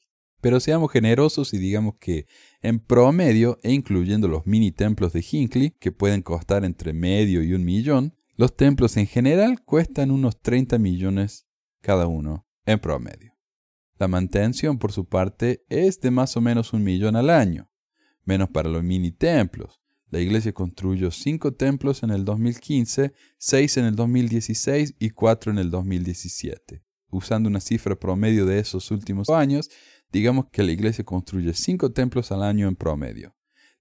Pero 0.41 0.61
seamos 0.61 0.93
generosos 0.93 1.55
y 1.55 1.59
digamos 1.59 1.95
que 1.99 2.27
en 2.63 2.79
promedio, 2.79 3.59
e 3.63 3.73
incluyendo 3.73 4.29
los 4.29 4.47
mini 4.47 4.73
templos 4.73 5.13
de 5.13 5.25
Hinckley, 5.29 5.71
que 5.71 5.93
pueden 5.93 6.23
costar 6.23 6.65
entre 6.65 6.93
medio 6.93 7.43
y 7.43 7.55
un 7.55 7.65
millón, 7.65 8.15
los 8.37 8.55
templos 8.55 8.97
en 8.97 9.07
general 9.07 9.63
cuestan 9.65 10.11
unos 10.11 10.41
30 10.43 10.79
millones 10.79 11.47
cada 11.81 12.07
uno, 12.07 12.47
en 12.67 12.79
promedio. 12.79 13.37
La 13.99 14.09
mantención, 14.09 14.79
por 14.79 14.93
su 14.93 15.09
parte, 15.09 15.65
es 15.71 16.01
de 16.01 16.11
más 16.11 16.37
o 16.37 16.43
menos 16.43 16.75
un 16.75 16.85
millón 16.85 17.17
al 17.17 17.31
año, 17.31 17.71
menos 18.25 18.51
para 18.51 18.69
los 18.69 18.83
mini 18.83 19.11
templos. 19.11 19.81
La 20.11 20.21
iglesia 20.21 20.53
construyó 20.53 21.11
cinco 21.11 21.55
templos 21.55 22.03
en 22.03 22.11
el 22.11 22.25
2015, 22.25 23.13
seis 23.39 23.77
en 23.77 23.87
el 23.87 23.97
2016 23.97 24.97
y 24.99 25.11
cuatro 25.11 25.51
en 25.51 25.59
el 25.59 25.71
2017. 25.71 26.83
Usando 27.09 27.49
una 27.49 27.61
cifra 27.61 27.99
promedio 27.99 28.45
de 28.45 28.59
esos 28.59 28.91
últimos 28.91 29.31
años, 29.31 29.71
digamos 30.13 30.47
que 30.51 30.63
la 30.63 30.73
iglesia 30.73 31.05
construye 31.05 31.53
cinco 31.55 31.93
templos 31.93 32.33
al 32.33 32.43
año 32.43 32.69
en 32.69 32.77
promedio. 32.77 33.35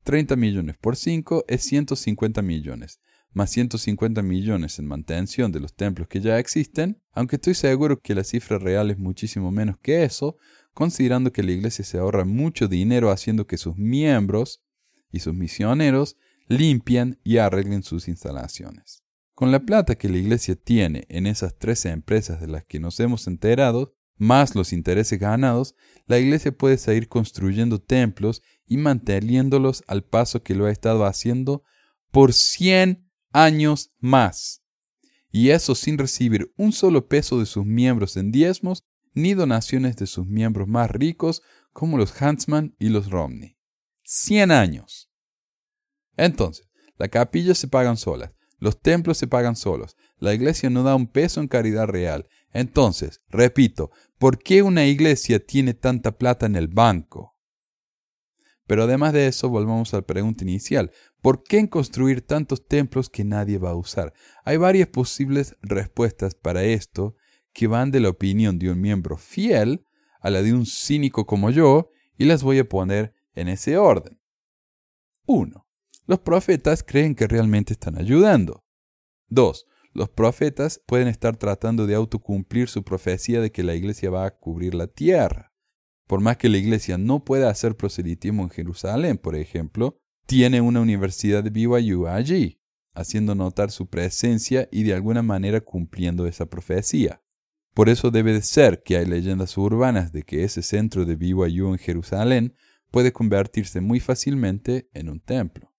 30 0.04 0.36
millones 0.36 0.78
por 0.78 0.96
5 0.96 1.46
es 1.48 1.64
150 1.64 2.42
millones 2.42 3.00
más 3.36 3.52
150 3.52 4.24
millones 4.24 4.80
en 4.80 4.88
mantención 4.88 5.52
de 5.52 5.60
los 5.60 5.76
templos 5.76 6.08
que 6.08 6.22
ya 6.22 6.40
existen, 6.40 7.02
aunque 7.12 7.36
estoy 7.36 7.54
seguro 7.54 8.00
que 8.00 8.16
la 8.16 8.24
cifra 8.24 8.58
real 8.58 8.90
es 8.92 8.98
muchísimo 8.98 9.52
menos 9.52 9.78
que 9.78 10.06
eso, 10.06 10.38
considerando 10.74 11.34
que 11.34 11.44
la 11.44 11.52
iglesia 11.52 11.84
se 11.84 11.98
ahorra 11.98 12.24
mucho 12.24 12.70
dinero 12.70 13.12
haciendo 13.12 13.46
que 13.46 13.58
sus 13.58 13.76
miembros 13.76 14.64
y 15.12 15.20
sus 15.20 15.34
misioneros 15.34 16.16
limpien 16.48 17.20
y 17.26 17.38
arreglen 17.38 17.84
sus 17.84 18.08
instalaciones. 18.08 19.04
Con 19.34 19.52
la 19.52 19.60
plata 19.60 19.96
que 19.96 20.08
la 20.08 20.18
iglesia 20.18 20.56
tiene 20.56 21.06
en 21.10 21.28
esas 21.28 21.58
13 21.58 21.90
empresas 21.90 22.40
de 22.40 22.48
las 22.48 22.64
que 22.64 22.80
nos 22.80 23.02
hemos 23.02 23.28
enterado, 23.28 23.95
más 24.18 24.56
los 24.56 24.74
intereses 24.74 25.20
ganados, 25.20 25.76
la 26.06 26.20
iglesia 26.20 26.52
puede 26.52 26.78
seguir 26.78 27.08
construyendo 27.08 27.82
templos 27.82 28.42
y 28.66 28.78
manteniéndolos 28.78 29.84
al 29.88 30.04
paso 30.04 30.44
que 30.44 30.56
lo 30.56 30.66
ha 30.66 30.72
estado 30.72 31.06
haciendo 31.06 31.64
por 32.12 32.34
100 32.34 33.10
años 33.32 33.94
más. 34.00 34.64
Y 35.30 35.50
eso 35.50 35.76
sin 35.76 35.98
recibir 35.98 36.54
un 36.56 36.72
solo 36.72 37.08
peso 37.08 37.40
de 37.40 37.46
sus 37.46 37.66
miembros 37.66 38.16
en 38.16 38.32
diezmos 38.32 38.86
ni 39.14 39.34
donaciones 39.34 39.96
de 39.98 40.08
sus 40.08 40.26
miembros 40.28 40.68
más 40.68 40.90
ricos 40.92 41.42
como 41.74 41.98
los 41.98 42.14
Huntsman 42.22 42.76
y 42.80 42.90
los 42.90 43.10
Romney. 43.10 43.58
100 44.04 44.52
años. 44.52 45.10
Entonces, 46.16 46.70
la 46.98 47.10
capilla 47.10 47.56
se 47.56 47.68
pagan 47.68 47.98
solas, 47.98 48.32
los 48.60 48.80
templos 48.80 49.18
se 49.18 49.28
pagan 49.28 49.56
solos, 49.56 49.98
la 50.18 50.34
iglesia 50.34 50.70
no 50.70 50.84
da 50.84 50.96
un 50.96 51.08
peso 51.08 51.42
en 51.42 51.48
caridad 51.48 51.88
real. 51.88 52.30
Entonces, 52.56 53.22
repito, 53.28 53.92
¿por 54.18 54.40
qué 54.40 54.62
una 54.62 54.86
iglesia 54.86 55.46
tiene 55.46 55.74
tanta 55.74 56.18
plata 56.18 56.46
en 56.46 56.56
el 56.56 56.70
banco? 56.70 57.36
Pero 58.66 58.84
además 58.84 59.12
de 59.12 59.28
eso, 59.28 59.50
volvamos 59.50 59.94
a 59.94 59.98
la 59.98 60.04
pregunta 60.04 60.46
inicial. 60.46 60.90
¿Por 61.22 61.44
qué 61.44 61.70
construir 61.70 62.26
tantos 62.26 62.66
templos 62.66 63.10
que 63.10 63.26
nadie 63.26 63.58
va 63.58 63.72
a 63.72 63.76
usar? 63.76 64.14
Hay 64.46 64.56
varias 64.56 64.88
posibles 64.88 65.58
respuestas 65.62 66.34
para 66.34 66.64
esto 66.64 67.18
que 67.52 67.68
van 67.68 67.92
de 67.92 68.00
la 68.00 68.08
opinión 68.08 68.58
de 68.58 68.72
un 68.72 68.80
miembro 68.80 69.18
fiel 69.18 69.86
a 70.22 70.30
la 70.30 70.42
de 70.42 70.54
un 70.54 70.66
cínico 70.66 71.26
como 71.26 71.52
yo, 71.52 71.90
y 72.18 72.24
las 72.24 72.42
voy 72.42 72.60
a 72.60 72.70
poner 72.70 73.14
en 73.34 73.50
ese 73.50 73.78
orden. 73.78 74.18
1. 75.26 75.68
Los 76.08 76.20
profetas 76.20 76.84
creen 76.84 77.16
que 77.16 77.28
realmente 77.28 77.74
están 77.74 77.98
ayudando. 77.98 78.64
2. 79.28 79.66
Los 79.96 80.10
profetas 80.10 80.82
pueden 80.86 81.08
estar 81.08 81.38
tratando 81.38 81.88
de 81.88 81.96
autocumplir 81.96 82.68
su 82.68 82.84
profecía 82.84 83.40
de 83.40 83.54
que 83.54 83.64
la 83.64 83.76
iglesia 83.76 84.10
va 84.10 84.26
a 84.26 84.38
cubrir 84.38 84.76
la 84.76 84.88
tierra. 84.88 85.54
Por 86.06 86.20
más 86.20 86.36
que 86.36 86.50
la 86.50 86.58
iglesia 86.58 86.98
no 86.98 87.24
pueda 87.24 87.50
hacer 87.50 87.78
proselitismo 87.78 88.44
en 88.44 88.50
Jerusalén, 88.50 89.18
por 89.18 89.38
ejemplo, 89.38 89.98
tiene 90.26 90.60
una 90.60 90.82
universidad 90.82 91.46
de 91.46 91.50
BYU 91.50 92.08
allí, 92.08 92.60
haciendo 92.94 93.36
notar 93.36 93.72
su 93.72 93.88
presencia 93.88 94.68
y 94.70 94.84
de 94.84 94.94
alguna 94.94 95.22
manera 95.22 95.62
cumpliendo 95.62 96.28
esa 96.28 96.46
profecía. 96.48 97.22
Por 97.74 97.88
eso 97.88 98.12
debe 98.12 98.34
de 98.34 98.42
ser 98.42 98.84
que 98.84 98.98
hay 98.98 99.06
leyendas 99.06 99.58
urbanas 99.58 100.12
de 100.12 100.24
que 100.24 100.44
ese 100.44 100.62
centro 100.62 101.06
de 101.06 101.16
BYU 101.16 101.72
en 101.72 101.78
Jerusalén 101.78 102.54
puede 102.92 103.14
convertirse 103.14 103.80
muy 103.80 104.02
fácilmente 104.02 104.90
en 104.94 105.08
un 105.08 105.22
templo. 105.22 105.74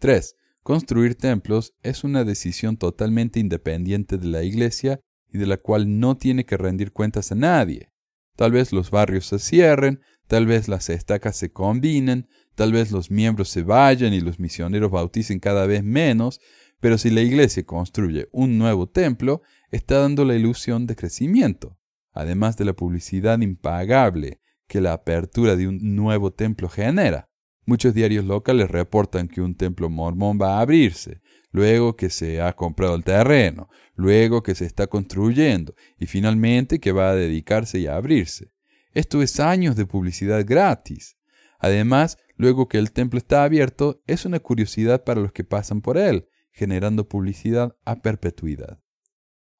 3. 0.00 0.34
Construir 0.62 1.16
templos 1.16 1.74
es 1.82 2.04
una 2.04 2.22
decisión 2.22 2.76
totalmente 2.76 3.40
independiente 3.40 4.16
de 4.16 4.26
la 4.26 4.44
iglesia 4.44 5.00
y 5.28 5.38
de 5.38 5.46
la 5.46 5.56
cual 5.56 5.98
no 5.98 6.16
tiene 6.16 6.44
que 6.44 6.56
rendir 6.56 6.92
cuentas 6.92 7.32
a 7.32 7.34
nadie. 7.34 7.90
Tal 8.36 8.52
vez 8.52 8.72
los 8.72 8.92
barrios 8.92 9.26
se 9.26 9.40
cierren, 9.40 10.00
tal 10.28 10.46
vez 10.46 10.68
las 10.68 10.88
estacas 10.88 11.36
se 11.36 11.50
combinen, 11.50 12.28
tal 12.54 12.72
vez 12.72 12.92
los 12.92 13.10
miembros 13.10 13.48
se 13.48 13.62
vayan 13.62 14.14
y 14.14 14.20
los 14.20 14.38
misioneros 14.38 14.92
bauticen 14.92 15.40
cada 15.40 15.66
vez 15.66 15.82
menos, 15.82 16.40
pero 16.78 16.96
si 16.96 17.10
la 17.10 17.22
iglesia 17.22 17.64
construye 17.64 18.28
un 18.30 18.56
nuevo 18.56 18.88
templo, 18.88 19.42
está 19.72 19.98
dando 19.98 20.24
la 20.24 20.36
ilusión 20.36 20.86
de 20.86 20.94
crecimiento, 20.94 21.76
además 22.12 22.56
de 22.56 22.66
la 22.66 22.74
publicidad 22.74 23.40
impagable 23.40 24.40
que 24.68 24.80
la 24.80 24.92
apertura 24.92 25.56
de 25.56 25.66
un 25.66 25.96
nuevo 25.96 26.32
templo 26.32 26.68
genera. 26.68 27.31
Muchos 27.64 27.94
diarios 27.94 28.24
locales 28.24 28.70
reportan 28.70 29.28
que 29.28 29.40
un 29.40 29.54
templo 29.54 29.88
mormón 29.88 30.38
va 30.40 30.58
a 30.58 30.60
abrirse, 30.60 31.20
luego 31.52 31.96
que 31.96 32.10
se 32.10 32.40
ha 32.40 32.54
comprado 32.54 32.96
el 32.96 33.04
terreno, 33.04 33.68
luego 33.94 34.42
que 34.42 34.56
se 34.56 34.64
está 34.64 34.88
construyendo 34.88 35.74
y 35.98 36.06
finalmente 36.06 36.80
que 36.80 36.90
va 36.90 37.10
a 37.10 37.14
dedicarse 37.14 37.78
y 37.78 37.86
a 37.86 37.96
abrirse. 37.96 38.52
Esto 38.94 39.22
es 39.22 39.38
años 39.38 39.76
de 39.76 39.86
publicidad 39.86 40.44
gratis. 40.44 41.16
Además, 41.58 42.18
luego 42.36 42.68
que 42.68 42.78
el 42.78 42.90
templo 42.90 43.18
está 43.18 43.44
abierto, 43.44 44.02
es 44.06 44.24
una 44.24 44.40
curiosidad 44.40 45.04
para 45.04 45.20
los 45.20 45.32
que 45.32 45.44
pasan 45.44 45.82
por 45.82 45.96
él, 45.96 46.26
generando 46.50 47.08
publicidad 47.08 47.76
a 47.84 48.02
perpetuidad. 48.02 48.80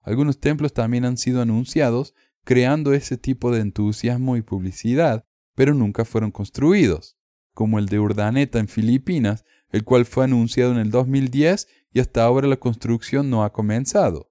Algunos 0.02 0.40
templos 0.40 0.72
también 0.72 1.04
han 1.04 1.16
sido 1.16 1.40
anunciados, 1.40 2.14
creando 2.44 2.92
ese 2.92 3.16
tipo 3.16 3.52
de 3.52 3.60
entusiasmo 3.60 4.36
y 4.36 4.42
publicidad, 4.42 5.24
pero 5.54 5.74
nunca 5.74 6.04
fueron 6.04 6.32
construidos, 6.32 7.16
como 7.54 7.78
el 7.78 7.86
de 7.86 7.98
Urdaneta 7.98 8.58
en 8.58 8.68
Filipinas, 8.68 9.44
el 9.70 9.84
cual 9.84 10.04
fue 10.04 10.24
anunciado 10.24 10.72
en 10.72 10.78
el 10.78 10.90
2010 10.90 11.68
y 11.92 12.00
hasta 12.00 12.24
ahora 12.24 12.48
la 12.48 12.56
construcción 12.56 13.30
no 13.30 13.44
ha 13.44 13.52
comenzado. 13.52 14.30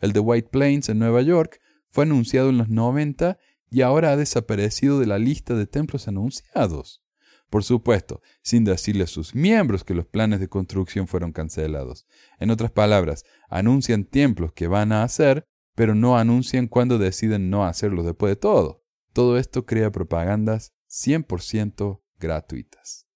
El 0.00 0.12
de 0.12 0.20
White 0.20 0.48
Plains 0.50 0.88
en 0.88 0.98
Nueva 0.98 1.22
York 1.22 1.60
fue 1.90 2.04
anunciado 2.04 2.50
en 2.50 2.58
los 2.58 2.68
90 2.68 3.38
y 3.70 3.82
ahora 3.82 4.12
ha 4.12 4.16
desaparecido 4.16 5.00
de 5.00 5.06
la 5.06 5.18
lista 5.18 5.54
de 5.54 5.66
templos 5.66 6.06
anunciados. 6.08 7.02
Por 7.50 7.64
supuesto, 7.64 8.20
sin 8.42 8.64
decirle 8.64 9.04
a 9.04 9.06
sus 9.06 9.34
miembros 9.34 9.84
que 9.84 9.94
los 9.94 10.06
planes 10.06 10.40
de 10.40 10.48
construcción 10.48 11.06
fueron 11.06 11.32
cancelados. 11.32 12.06
En 12.38 12.50
otras 12.50 12.70
palabras, 12.70 13.24
anuncian 13.48 14.04
templos 14.04 14.52
que 14.52 14.66
van 14.66 14.92
a 14.92 15.02
hacer, 15.02 15.46
pero 15.74 15.94
no 15.94 16.18
anuncian 16.18 16.66
cuándo 16.66 16.98
deciden 16.98 17.50
no 17.50 17.64
hacerlos 17.64 18.04
después 18.06 18.32
de 18.32 18.36
todo. 18.36 18.82
Todo 19.12 19.38
esto 19.38 19.66
crea 19.66 19.92
propagandas 19.92 20.72
100% 20.90 22.00
gratuitas. 22.18 23.06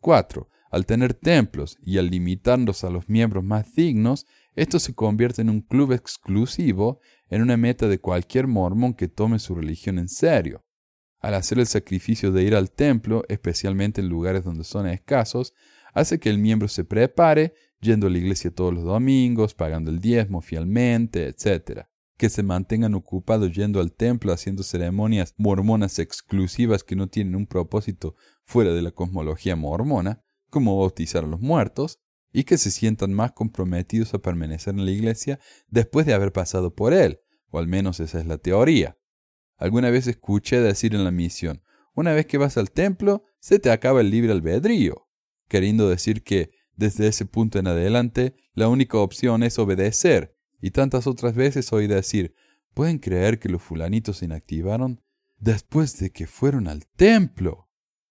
4. 0.00 0.48
Al 0.70 0.84
tener 0.84 1.14
templos 1.14 1.78
y 1.82 1.98
al 1.98 2.08
limitarlos 2.08 2.84
a 2.84 2.90
los 2.90 3.08
miembros 3.08 3.44
más 3.44 3.74
dignos, 3.74 4.26
esto 4.54 4.78
se 4.78 4.94
convierte 4.94 5.42
en 5.42 5.50
un 5.50 5.60
club 5.60 5.92
exclusivo, 5.92 7.00
en 7.28 7.42
una 7.42 7.56
meta 7.56 7.88
de 7.88 7.98
cualquier 7.98 8.46
mormón 8.46 8.94
que 8.94 9.08
tome 9.08 9.38
su 9.38 9.54
religión 9.54 9.98
en 9.98 10.08
serio. 10.08 10.64
Al 11.20 11.34
hacer 11.34 11.58
el 11.58 11.66
sacrificio 11.66 12.32
de 12.32 12.42
ir 12.42 12.54
al 12.54 12.70
templo, 12.70 13.24
especialmente 13.28 14.00
en 14.00 14.08
lugares 14.08 14.44
donde 14.44 14.64
son 14.64 14.86
escasos, 14.86 15.54
hace 15.92 16.18
que 16.18 16.30
el 16.30 16.38
miembro 16.38 16.68
se 16.68 16.84
prepare, 16.84 17.54
yendo 17.80 18.06
a 18.06 18.10
la 18.10 18.18
iglesia 18.18 18.50
todos 18.50 18.72
los 18.72 18.84
domingos, 18.84 19.54
pagando 19.54 19.90
el 19.90 20.00
diezmo 20.00 20.40
fielmente, 20.40 21.26
etc. 21.26 21.86
Que 22.16 22.28
se 22.28 22.42
mantengan 22.42 22.94
ocupados 22.94 23.52
yendo 23.52 23.80
al 23.80 23.92
templo 23.92 24.32
haciendo 24.32 24.62
ceremonias 24.62 25.34
mormonas 25.36 25.98
exclusivas 25.98 26.84
que 26.84 26.96
no 26.96 27.08
tienen 27.08 27.36
un 27.36 27.46
propósito 27.46 28.14
fuera 28.46 28.72
de 28.72 28.82
la 28.82 28.92
cosmología 28.92 29.56
mormona, 29.56 30.22
como 30.48 30.78
bautizar 30.78 31.24
a 31.24 31.26
los 31.26 31.40
muertos, 31.40 32.00
y 32.32 32.44
que 32.44 32.58
se 32.58 32.70
sientan 32.70 33.12
más 33.12 33.32
comprometidos 33.32 34.14
a 34.14 34.18
permanecer 34.18 34.74
en 34.74 34.84
la 34.84 34.90
iglesia 34.90 35.40
después 35.68 36.06
de 36.06 36.14
haber 36.14 36.32
pasado 36.32 36.74
por 36.74 36.92
él, 36.92 37.20
o 37.50 37.58
al 37.58 37.66
menos 37.66 38.00
esa 38.00 38.20
es 38.20 38.26
la 38.26 38.38
teoría. 38.38 38.98
Alguna 39.56 39.90
vez 39.90 40.06
escuché 40.06 40.60
decir 40.60 40.94
en 40.94 41.04
la 41.04 41.10
misión, 41.10 41.62
una 41.94 42.12
vez 42.12 42.26
que 42.26 42.38
vas 42.38 42.56
al 42.56 42.70
templo, 42.70 43.24
se 43.40 43.58
te 43.58 43.70
acaba 43.70 44.00
el 44.00 44.10
libre 44.10 44.32
albedrío, 44.32 45.08
queriendo 45.48 45.88
decir 45.88 46.22
que, 46.22 46.50
desde 46.74 47.08
ese 47.08 47.24
punto 47.24 47.58
en 47.58 47.66
adelante, 47.66 48.36
la 48.52 48.68
única 48.68 48.98
opción 48.98 49.42
es 49.42 49.58
obedecer, 49.58 50.36
y 50.60 50.70
tantas 50.70 51.06
otras 51.06 51.34
veces 51.34 51.72
oí 51.72 51.86
decir, 51.86 52.34
¿pueden 52.74 52.98
creer 52.98 53.38
que 53.38 53.48
los 53.48 53.62
fulanitos 53.62 54.18
se 54.18 54.26
inactivaron 54.26 55.00
después 55.38 55.98
de 55.98 56.10
que 56.10 56.26
fueron 56.26 56.68
al 56.68 56.86
templo? 56.86 57.65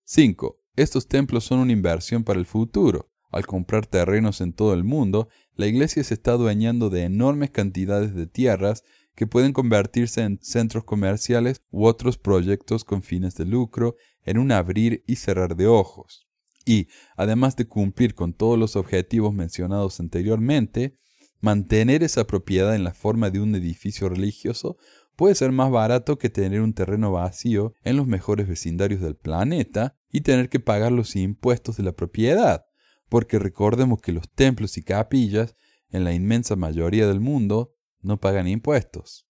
5. 0.08 0.62
Estos 0.76 1.08
templos 1.08 1.46
son 1.46 1.60
una 1.60 1.72
inversión 1.72 2.24
para 2.24 2.40
el 2.40 2.46
futuro. 2.46 3.10
Al 3.32 3.48
comprar 3.48 3.88
terrenos 3.88 4.40
en 4.40 4.54
todo 4.54 4.76
el 4.76 4.84
mundo, 4.84 5.30
la 5.56 5.66
iglesia 5.66 6.04
se 6.04 6.14
está 6.14 6.34
adueñando 6.34 6.92
de 6.92 7.04
enormes 7.04 7.50
cantidades 7.50 8.14
de 8.14 8.28
tierras 8.28 8.84
que 9.16 9.26
pueden 9.26 9.52
convertirse 9.52 10.22
en 10.22 10.40
centros 10.44 10.84
comerciales 10.84 11.64
u 11.72 11.86
otros 11.86 12.20
proyectos 12.20 12.84
con 12.84 13.02
fines 13.02 13.36
de 13.36 13.46
lucro 13.46 13.96
en 14.24 14.38
un 14.38 14.52
abrir 14.52 15.04
y 15.08 15.16
cerrar 15.16 15.56
de 15.56 15.66
ojos. 15.66 16.28
Y, 16.66 16.88
además 17.18 17.56
de 17.56 17.68
cumplir 17.68 18.14
con 18.14 18.34
todos 18.34 18.60
los 18.60 18.76
objetivos 18.76 19.34
mencionados 19.34 20.00
anteriormente, 20.00 21.00
mantener 21.42 22.04
esa 22.04 22.28
propiedad 22.28 22.76
en 22.76 22.84
la 22.84 22.94
forma 22.94 23.32
de 23.32 23.40
un 23.40 23.56
edificio 23.56 24.08
religioso 24.08 24.78
puede 25.16 25.36
ser 25.36 25.52
más 25.52 25.72
barato 25.72 26.18
que 26.18 26.30
tener 26.30 26.62
un 26.62 26.74
terreno 26.74 27.12
vacío 27.12 27.74
en 27.84 27.98
los 27.98 28.08
mejores 28.08 28.48
vecindarios 28.48 29.02
del 29.02 29.16
planeta 29.16 29.96
y 30.12 30.22
tener 30.22 30.50
que 30.50 30.60
pagar 30.60 30.92
los 30.92 31.16
impuestos 31.16 31.78
de 31.78 31.84
la 31.84 31.94
propiedad, 31.94 32.66
porque 33.10 33.40
recordemos 33.40 34.02
que 34.02 34.12
los 34.12 34.30
templos 34.30 34.78
y 34.78 34.84
capillas, 34.84 35.56
en 35.90 36.04
la 36.04 36.14
inmensa 36.14 36.56
mayoría 36.56 37.08
del 37.08 37.20
mundo, 37.20 37.74
no 38.02 38.20
pagan 38.20 38.48
impuestos. 38.48 39.28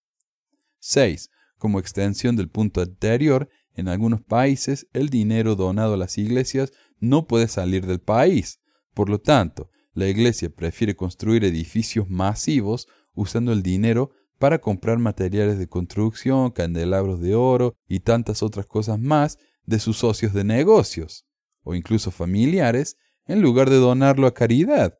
6. 0.80 1.30
Como 1.58 1.78
extensión 1.78 2.36
del 2.36 2.50
punto 2.50 2.80
anterior, 2.80 3.48
en 3.74 3.88
algunos 3.88 4.22
países 4.22 4.88
el 4.92 5.08
dinero 5.08 5.54
donado 5.54 5.94
a 5.94 5.96
las 5.96 6.18
iglesias 6.18 6.72
no 6.98 7.26
puede 7.26 7.48
salir 7.48 7.86
del 7.86 8.00
país. 8.00 8.60
Por 8.94 9.08
lo 9.08 9.20
tanto, 9.20 9.70
la 9.92 10.08
iglesia 10.08 10.50
prefiere 10.50 10.96
construir 10.96 11.44
edificios 11.44 12.08
masivos 12.08 12.88
usando 13.14 13.52
el 13.52 13.62
dinero 13.62 14.10
para 14.38 14.60
comprar 14.60 14.98
materiales 14.98 15.58
de 15.58 15.68
construcción, 15.68 16.50
candelabros 16.50 17.20
de 17.20 17.34
oro 17.34 17.74
y 17.88 18.00
tantas 18.00 18.42
otras 18.42 18.66
cosas 18.66 18.98
más 18.98 19.38
de 19.64 19.78
sus 19.78 19.98
socios 19.98 20.32
de 20.32 20.44
negocios, 20.44 21.26
o 21.62 21.74
incluso 21.74 22.10
familiares, 22.10 22.96
en 23.26 23.42
lugar 23.42 23.70
de 23.70 23.76
donarlo 23.76 24.26
a 24.26 24.34
caridad. 24.34 24.98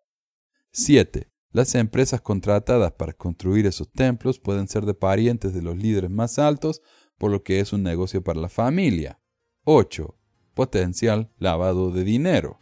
7. 0.72 1.30
Las 1.52 1.74
empresas 1.74 2.20
contratadas 2.20 2.92
para 2.92 3.12
construir 3.12 3.66
esos 3.66 3.90
templos 3.90 4.38
pueden 4.38 4.68
ser 4.68 4.84
de 4.84 4.94
parientes 4.94 5.54
de 5.54 5.62
los 5.62 5.76
líderes 5.76 6.10
más 6.10 6.38
altos, 6.38 6.82
por 7.16 7.30
lo 7.30 7.42
que 7.42 7.60
es 7.60 7.72
un 7.72 7.82
negocio 7.82 8.22
para 8.22 8.40
la 8.40 8.48
familia. 8.48 9.20
8. 9.64 10.18
Potencial 10.54 11.32
lavado 11.38 11.90
de 11.90 12.04
dinero. 12.04 12.58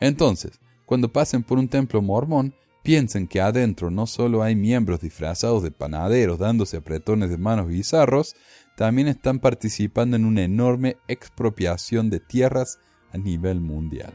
Entonces, 0.00 0.60
cuando 0.86 1.12
pasen 1.12 1.42
por 1.42 1.58
un 1.58 1.68
templo 1.68 2.00
mormón, 2.00 2.54
piensen 2.82 3.26
que 3.26 3.40
adentro 3.40 3.90
no 3.90 4.06
solo 4.06 4.42
hay 4.42 4.56
miembros 4.56 5.00
disfrazados 5.00 5.62
de 5.62 5.70
panaderos 5.70 6.38
dándose 6.38 6.78
apretones 6.78 7.30
de 7.30 7.38
manos 7.38 7.68
bizarros, 7.68 8.36
también 8.76 9.08
están 9.08 9.40
participando 9.40 10.16
en 10.16 10.24
una 10.24 10.42
enorme 10.42 10.96
expropiación 11.08 12.10
de 12.10 12.20
tierras 12.20 12.78
a 13.12 13.18
nivel 13.18 13.60
mundial. 13.60 14.14